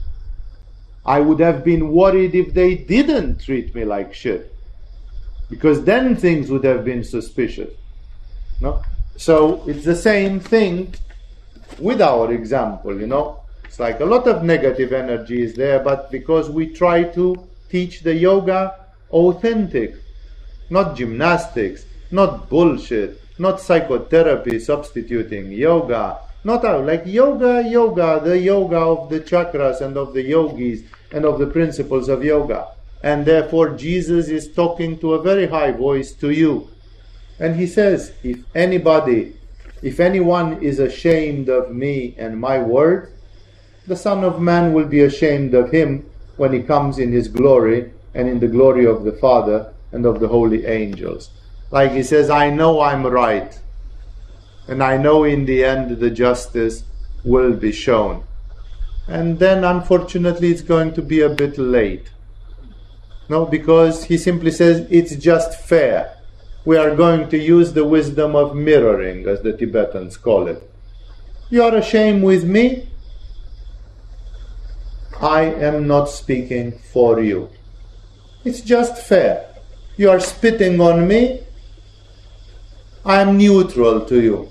[1.04, 4.54] I would have been worried if they didn't treat me like shit.
[5.50, 7.74] Because then things would have been suspicious.
[8.60, 8.82] No?
[9.16, 10.94] So it's the same thing
[11.78, 13.40] with our example, you know.
[13.64, 18.02] It's like a lot of negative energy is there, but because we try to teach
[18.02, 18.74] the yoga
[19.10, 19.96] authentic,
[20.68, 28.76] not gymnastics, not bullshit, not psychotherapy substituting yoga, not our, like yoga, yoga, the yoga
[28.76, 30.82] of the chakras and of the yogis
[31.12, 32.68] and of the principles of yoga.
[33.02, 36.68] And therefore, Jesus is talking to a very high voice to you.
[37.38, 39.36] And he says, if anybody,
[39.82, 43.12] if anyone is ashamed of me and my word,
[43.86, 47.92] the Son of Man will be ashamed of him when he comes in his glory
[48.14, 51.30] and in the glory of the Father and of the holy angels.
[51.70, 53.58] Like he says, I know I'm right.
[54.68, 56.84] And I know in the end the justice
[57.24, 58.24] will be shown.
[59.08, 62.10] And then unfortunately it's going to be a bit late.
[63.28, 66.18] No, because he simply says it's just fair.
[66.64, 70.62] We are going to use the wisdom of mirroring, as the Tibetans call it.
[71.50, 72.88] You are ashamed with me?
[75.20, 77.50] I am not speaking for you.
[78.44, 79.54] It's just fair.
[79.96, 81.42] You are spitting on me?
[83.04, 84.48] I am neutral to you.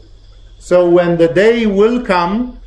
[0.60, 2.60] So when the day will come,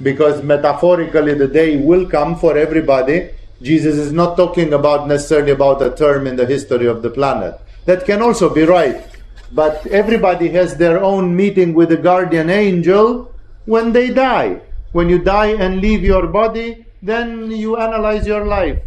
[0.00, 3.30] because metaphorically the day will come for everybody,
[3.60, 7.60] Jesus is not talking about necessarily about a term in the history of the planet.
[7.84, 9.06] That can also be right.
[9.52, 13.34] But everybody has their own meeting with the guardian angel
[13.66, 14.60] when they die.
[14.92, 18.80] When you die and leave your body, then you analyze your life.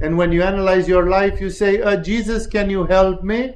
[0.00, 3.54] And when you analyze your life, you say, uh, Jesus, can you help me?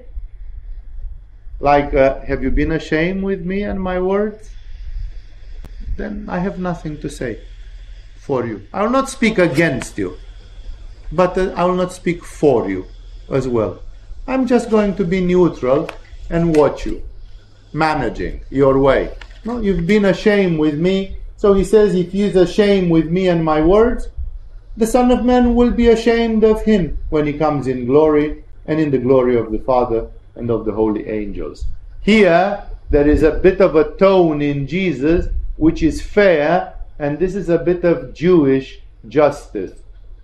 [1.60, 4.50] like, uh, Have you been ashamed with me and my words?
[5.96, 7.40] Then I have nothing to say
[8.16, 8.66] for you.
[8.72, 10.16] I will not speak against you,
[11.12, 12.86] but uh, I will not speak for you
[13.30, 13.82] as well.
[14.26, 15.88] I'm just going to be neutral
[16.28, 17.02] and watch you
[17.72, 19.16] managing your way.
[19.44, 21.16] No, you've been ashamed with me.
[21.36, 24.08] So he says, if he is ashamed with me and my words,
[24.76, 28.78] the Son of Man will be ashamed of him when he comes in glory and
[28.78, 31.66] in the glory of the Father and of the holy angels.
[32.02, 35.26] Here, there is a bit of a tone in Jesus
[35.56, 39.72] which is fair, and this is a bit of Jewish justice.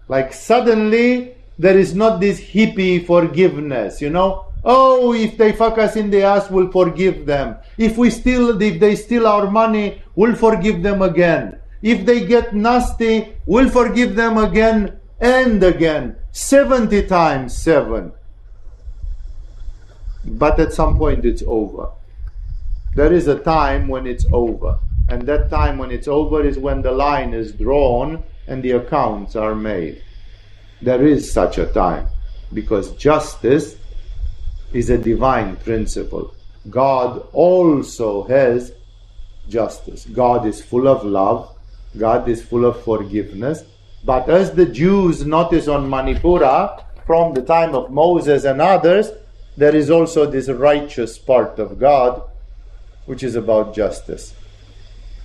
[0.08, 4.46] Like suddenly, there is not this hippie forgiveness, you know?
[4.64, 7.56] Oh, if they fuck us in the ass, we'll forgive them.
[7.78, 11.60] If we steal, if they steal our money, we'll forgive them again.
[11.82, 16.16] If they get nasty, we'll forgive them again and again.
[16.32, 18.12] 70 times 7.
[20.24, 21.90] But at some point it's over.
[22.96, 24.78] There is a time when it's over.
[25.08, 29.36] And that time when it's over is when the line is drawn and the accounts
[29.36, 30.02] are made.
[30.82, 32.08] There is such a time
[32.52, 33.76] because justice
[34.72, 36.34] is a divine principle.
[36.68, 38.72] God also has
[39.48, 40.04] justice.
[40.06, 41.56] God is full of love,
[41.96, 43.64] God is full of forgiveness.
[44.04, 49.10] But as the Jews notice on Manipura from the time of Moses and others,
[49.56, 52.22] there is also this righteous part of God
[53.06, 54.34] which is about justice.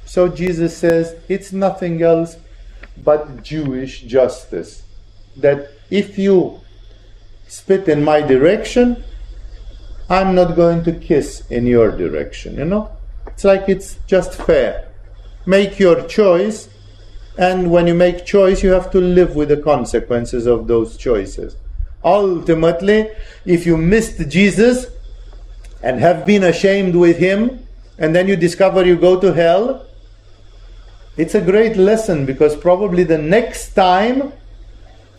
[0.06, 2.38] So Jesus says it's nothing else
[3.04, 4.84] but Jewish justice.
[5.38, 6.62] That if you
[7.48, 9.04] spit in my direction,
[10.10, 12.92] I'm not going to kiss in your direction, you know?
[13.28, 14.90] It's like it's just fair.
[15.46, 16.70] Make your choice,
[17.38, 21.56] and when you make choice, you have to live with the consequences of those choices.
[22.04, 23.10] Ultimately,
[23.46, 24.88] if you missed Jesus
[25.82, 27.66] and have been ashamed with him,
[27.98, 29.88] and then you discover you go to hell,
[31.18, 34.34] it's a great lesson because probably the next time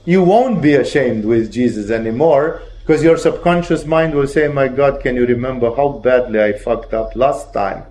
[0.04, 5.00] you won't be ashamed with Jesus anymore because your subconscious mind will say, My God,
[5.00, 7.84] can you remember how badly I fucked up last time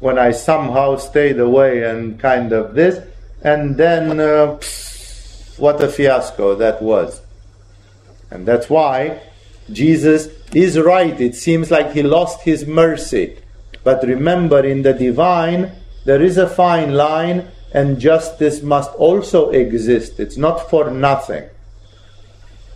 [0.00, 3.06] when I somehow stayed away and kind of this?
[3.42, 4.58] And then, uh,
[5.56, 7.20] what a fiasco that was.
[8.30, 9.20] And that's why
[9.70, 11.18] Jesus is right.
[11.20, 13.38] It seems like he lost his mercy.
[13.84, 15.72] But remember, in the divine,
[16.04, 20.20] there is a fine line, and justice must also exist.
[20.20, 21.44] It's not for nothing.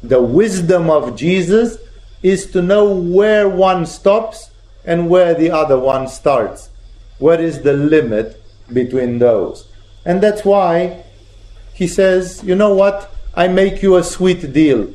[0.02, 1.78] The wisdom of Jesus
[2.22, 4.50] is to know where one stops
[4.84, 6.70] and where the other one starts.
[7.18, 8.42] Where is the limit
[8.72, 9.68] between those?
[10.04, 11.04] And that's why
[11.74, 13.14] he says, You know what?
[13.34, 14.92] I make you a sweet deal.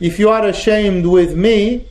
[0.00, 1.86] If you are ashamed with me,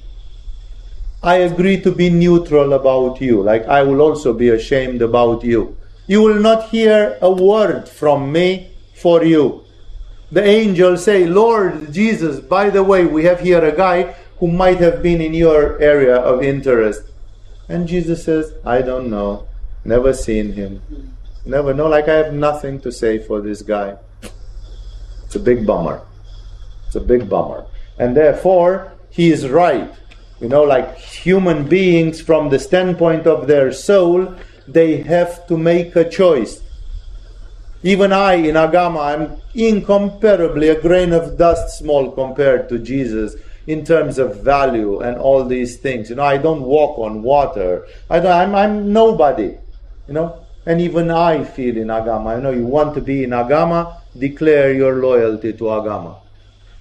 [1.22, 3.41] I agree to be neutral about you.
[3.41, 5.77] Like I will also be ashamed about you.
[6.08, 9.64] You will not hear a word from me for you.
[10.32, 14.80] The angels say, Lord Jesus, by the way, we have here a guy who might
[14.80, 17.04] have been in your area of interest.
[17.70, 19.48] And Jesus says, I don't know.
[19.86, 20.82] Never seen him.
[21.46, 21.88] Never know.
[21.88, 23.98] Like I have nothing to say for this guy.
[25.26, 26.02] It's a big bummer.
[26.88, 27.66] It's a big bummer.
[27.98, 29.94] And therefore, he is right.
[30.40, 34.36] You know, like human beings, from the standpoint of their soul,
[34.68, 36.61] they have to make a choice.
[37.84, 43.35] Even I, in Agama, I'm incomparably a grain of dust small compared to Jesus
[43.68, 46.10] in terms of value and all these things.
[46.10, 47.85] You know, I don't walk on water.
[48.10, 49.57] I don't, I'm, I'm nobody.
[50.07, 52.38] You know, and even I feel in Agama.
[52.38, 56.18] I know you want to be in Agama, declare your loyalty to Agama.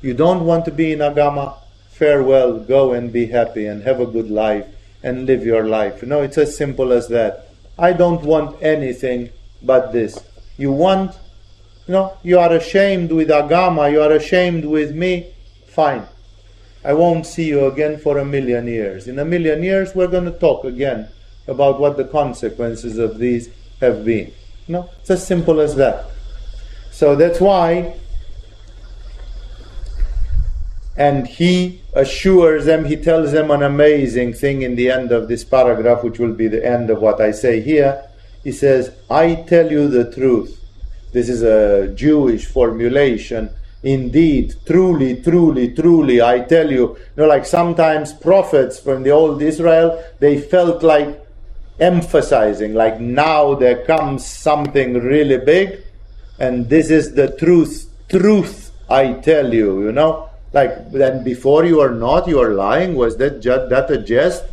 [0.02, 1.56] You don't want to be in Agama,
[1.90, 4.66] farewell, go and be happy and have a good life
[5.02, 6.02] and live your life.
[6.02, 7.48] You know, it's as simple as that.
[7.78, 9.30] I don't want anything
[9.62, 10.22] but this.
[10.56, 11.16] You want,
[11.86, 15.32] you know, you are ashamed with Agama, you are ashamed with me,
[15.66, 16.06] fine.
[16.84, 19.06] I won't see you again for a million years.
[19.06, 21.08] In a million years, we're going to talk again
[21.46, 23.48] about what the consequences of these
[23.80, 24.32] have been.
[24.68, 26.06] Know, it's as simple as that.
[26.90, 27.96] So that's why
[30.96, 35.44] and he assures them, he tells them an amazing thing in the end of this
[35.44, 38.04] paragraph, which will be the end of what I say here.
[38.44, 40.58] He says, I tell you the truth.
[41.12, 43.50] This is a Jewish formulation.
[43.82, 46.96] Indeed, truly, truly, truly, I tell you.
[46.96, 51.20] You know, like sometimes prophets from the old Israel, they felt like
[51.80, 55.82] emphasizing, like now there comes something really big,
[56.38, 57.88] and this is the truth.
[58.08, 62.94] Truth, I tell you, you know like then before you are not, you are lying.
[62.94, 64.44] Was that just, that a jest?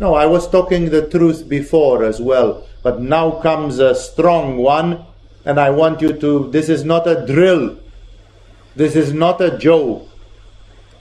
[0.00, 5.04] No, I was talking the truth before as well, but now comes a strong one,
[5.44, 6.50] and I want you to.
[6.50, 7.78] This is not a drill,
[8.74, 10.08] this is not a joke.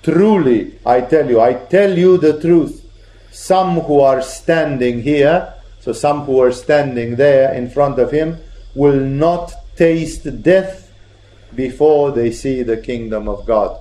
[0.04, 2.86] Truly, I tell you, I tell you the truth.
[3.32, 8.38] Some who are standing here, so some who are standing there in front of him,
[8.76, 10.92] will not taste death
[11.56, 13.80] before they see the kingdom of God.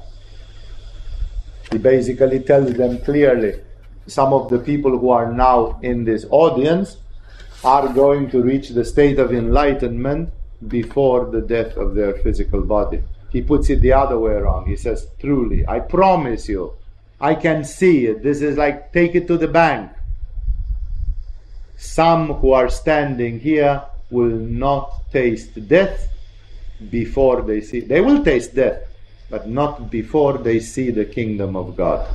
[1.71, 3.61] He basically tells them clearly
[4.07, 6.97] some of the people who are now in this audience
[7.63, 10.33] are going to reach the state of enlightenment
[10.67, 13.03] before the death of their physical body.
[13.31, 14.67] He puts it the other way around.
[14.67, 16.75] He says, Truly, I promise you,
[17.21, 18.23] I can see it.
[18.23, 19.93] This is like take it to the bank.
[21.77, 26.09] Some who are standing here will not taste death
[26.91, 27.81] before they see.
[27.81, 28.83] They will taste death,
[29.31, 32.07] but not before they see the kingdom of God.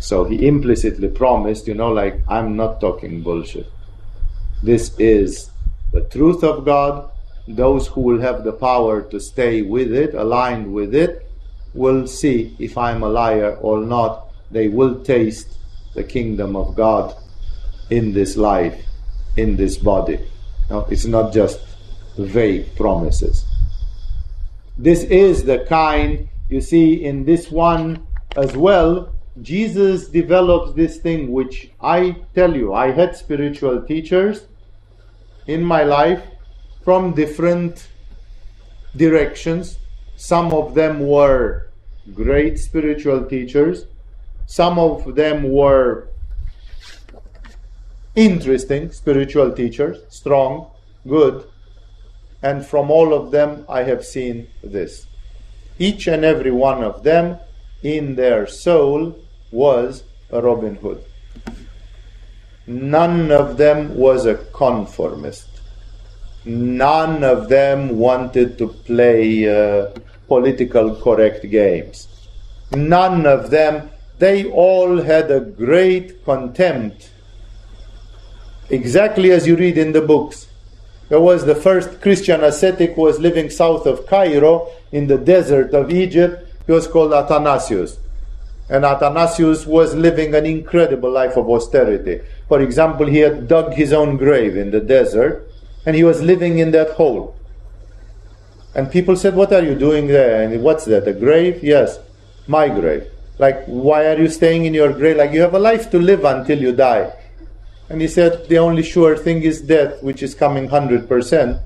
[0.00, 3.68] So he implicitly promised, you know, like, I'm not talking bullshit.
[4.62, 5.50] This is
[5.92, 7.08] the truth of God.
[7.46, 11.28] Those who will have the power to stay with it, aligned with it,
[11.74, 14.28] will see if I'm a liar or not.
[14.50, 15.56] They will taste
[15.94, 17.14] the kingdom of God
[17.90, 18.84] in this life,
[19.36, 20.18] in this body.
[20.68, 21.60] No, it's not just
[22.18, 23.44] vague promises.
[24.82, 28.04] This is the kind, you see, in this one
[28.34, 34.48] as well, Jesus develops this thing which I tell you, I had spiritual teachers
[35.46, 36.24] in my life
[36.82, 37.86] from different
[38.96, 39.78] directions.
[40.16, 41.70] Some of them were
[42.12, 43.86] great spiritual teachers,
[44.46, 46.08] some of them were
[48.16, 50.72] interesting spiritual teachers, strong,
[51.06, 51.46] good,
[52.42, 55.06] and from all of them I have seen this.
[55.78, 57.38] Each and every one of them
[57.82, 59.16] in their soul
[59.50, 61.04] was a Robin Hood.
[62.66, 65.48] None of them was a conformist.
[66.44, 69.90] None of them wanted to play uh,
[70.26, 72.08] political correct games.
[72.72, 77.10] None of them, they all had a great contempt.
[78.70, 80.46] Exactly as you read in the books.
[81.12, 85.74] There was the first Christian ascetic who was living south of Cairo in the desert
[85.74, 86.48] of Egypt.
[86.64, 87.98] He was called Athanasius.
[88.70, 92.22] And Athanasius was living an incredible life of austerity.
[92.48, 95.46] For example, he had dug his own grave in the desert
[95.84, 97.36] and he was living in that hole.
[98.74, 100.42] And people said, What are you doing there?
[100.42, 101.06] And what's that?
[101.06, 101.62] A grave?
[101.62, 101.98] Yes,
[102.46, 103.06] my grave.
[103.38, 105.18] Like, why are you staying in your grave?
[105.18, 107.12] Like, you have a life to live until you die.
[107.92, 111.62] And he said, The only sure thing is death, which is coming 100%.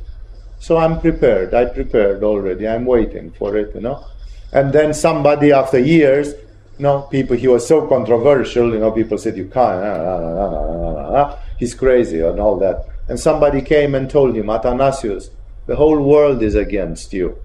[0.58, 1.54] So I'm prepared.
[1.54, 2.66] I prepared already.
[2.66, 4.04] I'm waiting for it, you know.
[4.52, 9.18] And then somebody, after years, you know, people, he was so controversial, you know, people
[9.18, 12.84] said, You can't, ah, ah, ah, he's crazy, and all that.
[13.08, 15.30] And somebody came and told him, Athanasius,
[15.66, 17.38] the whole world is against you.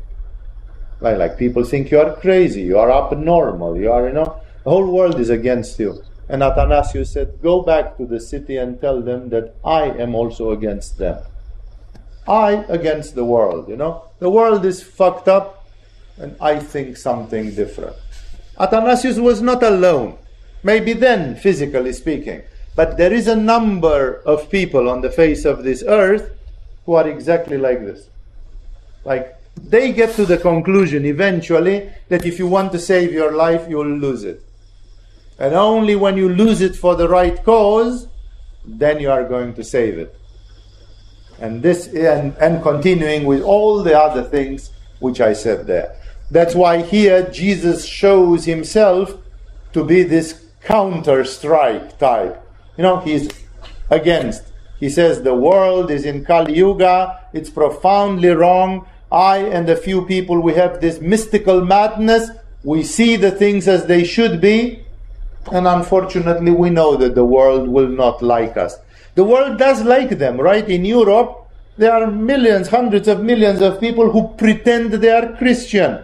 [1.01, 4.69] Like, like people think you are crazy, you are abnormal, you are, you know, the
[4.71, 6.03] whole world is against you.
[6.29, 10.51] And Athanasius said, Go back to the city and tell them that I am also
[10.51, 11.23] against them.
[12.27, 14.05] I against the world, you know.
[14.19, 15.67] The world is fucked up,
[16.17, 17.95] and I think something different.
[18.59, 20.17] Athanasius was not alone,
[20.63, 22.43] maybe then, physically speaking,
[22.75, 26.31] but there is a number of people on the face of this earth
[26.85, 28.07] who are exactly like this.
[29.03, 33.65] Like, they get to the conclusion eventually that if you want to save your life,
[33.67, 34.43] you'll lose it.
[35.41, 38.07] And only when you lose it for the right cause,
[38.63, 40.15] then you are going to save it.
[41.39, 44.69] And this and, and continuing with all the other things
[44.99, 45.99] which I said there.
[46.29, 49.17] That's why here Jesus shows himself
[49.73, 52.39] to be this counter strike type.
[52.77, 53.27] You know, he's
[53.89, 54.43] against.
[54.79, 58.85] He says the world is in Kali Yuga, it's profoundly wrong.
[59.11, 62.29] I and a few people, we have this mystical madness.
[62.63, 64.85] We see the things as they should be,
[65.51, 68.77] and unfortunately, we know that the world will not like us.
[69.15, 70.67] The world does like them, right?
[70.67, 71.47] In Europe,
[71.77, 76.03] there are millions, hundreds of millions of people who pretend they are Christian.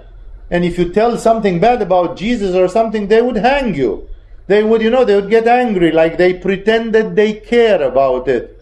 [0.50, 4.10] And if you tell something bad about Jesus or something, they would hang you.
[4.48, 8.28] They would, you know, they would get angry, like they pretend that they care about
[8.28, 8.54] it.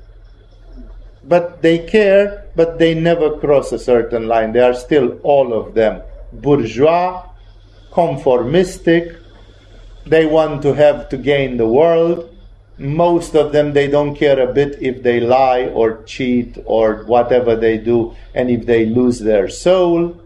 [1.24, 4.52] But they care, but they never cross a certain line.
[4.52, 6.02] They are still all of them
[6.34, 7.24] bourgeois,
[7.92, 9.18] conformistic,
[10.06, 12.32] they want to have to gain the world.
[12.78, 17.56] Most of them, they don't care a bit if they lie or cheat or whatever
[17.56, 20.22] they do, and if they lose their soul.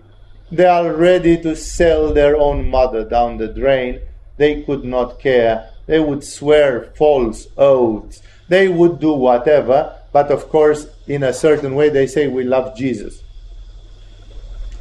[0.52, 4.02] They are ready to sell their own mother down the drain.
[4.38, 8.22] They could not care They would swear false oaths.
[8.48, 12.78] They would do whatever, but of course, in a certain way, they say, We love
[12.78, 13.24] Jesus.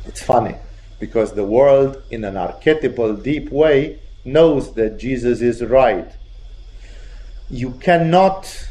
[0.04, 0.56] It's funny
[1.00, 6.10] because the world, in an archetypal, deep way, knows that Jesus is right.
[7.50, 8.68] You cannot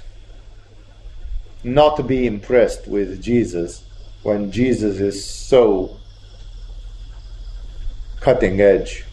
[1.63, 3.83] not be impressed with Jesus
[4.23, 5.97] when Jesus is so
[8.19, 9.03] cutting edge.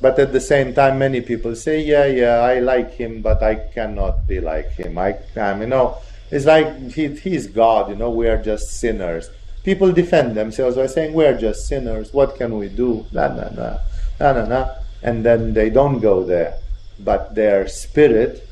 [0.00, 3.54] But at the same time, many people say, "Yeah, yeah, I like him, but I
[3.54, 4.98] cannot be like him.
[4.98, 5.98] I can, you know."
[6.30, 8.10] It's like he, he's God, you know.
[8.10, 9.30] We are just sinners.
[9.64, 12.12] People defend themselves by saying, "We are just sinners.
[12.12, 13.78] What can we do?" Nah, nah, nah,
[14.20, 14.74] nah, nah, nah.
[15.02, 16.58] And then they don't go there,
[16.98, 18.48] but their spirit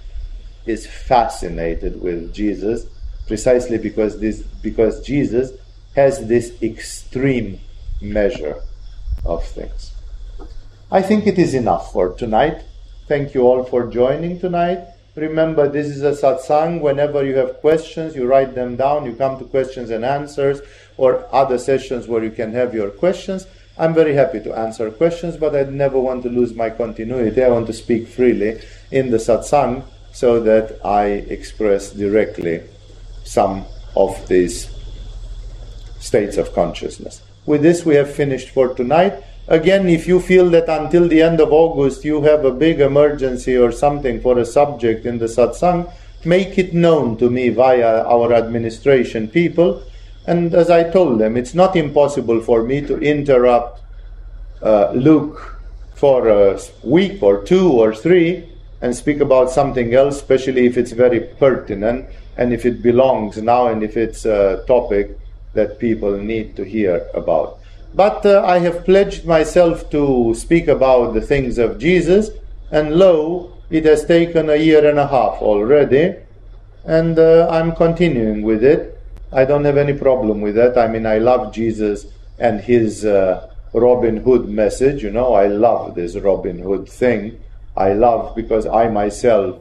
[0.67, 2.87] is fascinated with Jesus
[3.27, 5.53] precisely because this because Jesus
[5.95, 7.61] has this extreme
[8.01, 8.61] measure
[9.25, 9.93] of things.
[10.91, 12.63] I think it is enough for tonight.
[13.09, 14.81] Thank you all for joining tonight.
[15.15, 16.81] Remember, this is a satsang.
[16.81, 19.07] Whenever you have questions, you write them down.
[19.07, 20.61] You come to questions and answers
[20.97, 23.47] or other sessions where you can have your questions.
[23.77, 27.43] I'm very happy to answer questions, but I never want to lose my continuity.
[27.43, 28.61] I want to speak freely
[28.93, 32.63] in the satsang so that I express directly
[33.25, 33.65] some
[33.97, 34.71] of these
[35.99, 37.23] states of consciousness.
[37.47, 39.15] With this, we have finished for tonight.
[39.49, 43.57] Again, if you feel that until the end of August you have a big emergency
[43.57, 45.93] or something for a subject in the satsang,
[46.25, 49.83] make it known to me via our administration people.
[50.27, 53.83] And as I told them, it's not impossible for me to interrupt
[54.63, 55.61] uh, Luke
[55.95, 58.49] for a week or two or three
[58.81, 62.07] and speak about something else, especially if it's very pertinent
[62.37, 65.19] and if it belongs now and if it's a topic
[65.55, 67.59] that people need to hear about.
[67.95, 72.31] But uh, I have pledged myself to speak about the things of Jesus,
[72.73, 76.17] and lo, it has taken a year and a half already,
[76.85, 78.94] and uh, I'm continuing with it.
[79.35, 80.79] I don't have any problem with that.
[80.79, 82.07] I mean, I love Jesus
[82.39, 85.03] and his uh, Robin Hood message.
[85.03, 87.41] You know, I love this Robin Hood thing.
[87.77, 89.61] I love because I myself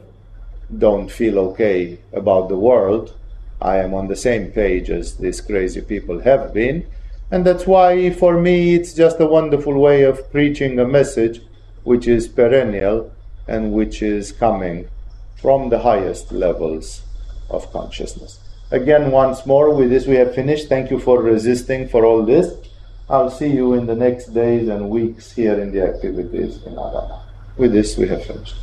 [0.78, 3.14] don't feel okay about the world.
[3.60, 6.86] I am on the same page as these crazy people have been.
[7.32, 11.40] And that's why, for me, it's just a wonderful way of preaching a message
[11.82, 13.10] which is perennial
[13.48, 14.88] and which is coming
[15.34, 17.02] from the highest levels
[17.50, 18.38] of consciousness.
[18.74, 20.68] Again, once more, with this we have finished.
[20.68, 22.52] Thank you for resisting for all this.
[23.08, 26.74] I'll see you in the next days and weeks here in the activities in.
[27.56, 28.56] With this, we have finished.